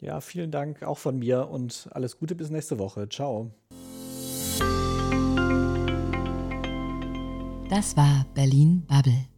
Ja, 0.00 0.20
vielen 0.20 0.50
Dank 0.50 0.82
auch 0.82 0.98
von 0.98 1.18
mir 1.18 1.48
und 1.48 1.88
alles 1.92 2.18
Gute 2.18 2.34
bis 2.34 2.50
nächste 2.50 2.78
Woche. 2.78 3.08
Ciao. 3.08 3.50
Das 7.68 7.96
war 7.96 8.24
Berlin 8.34 8.84
Bubble. 8.86 9.37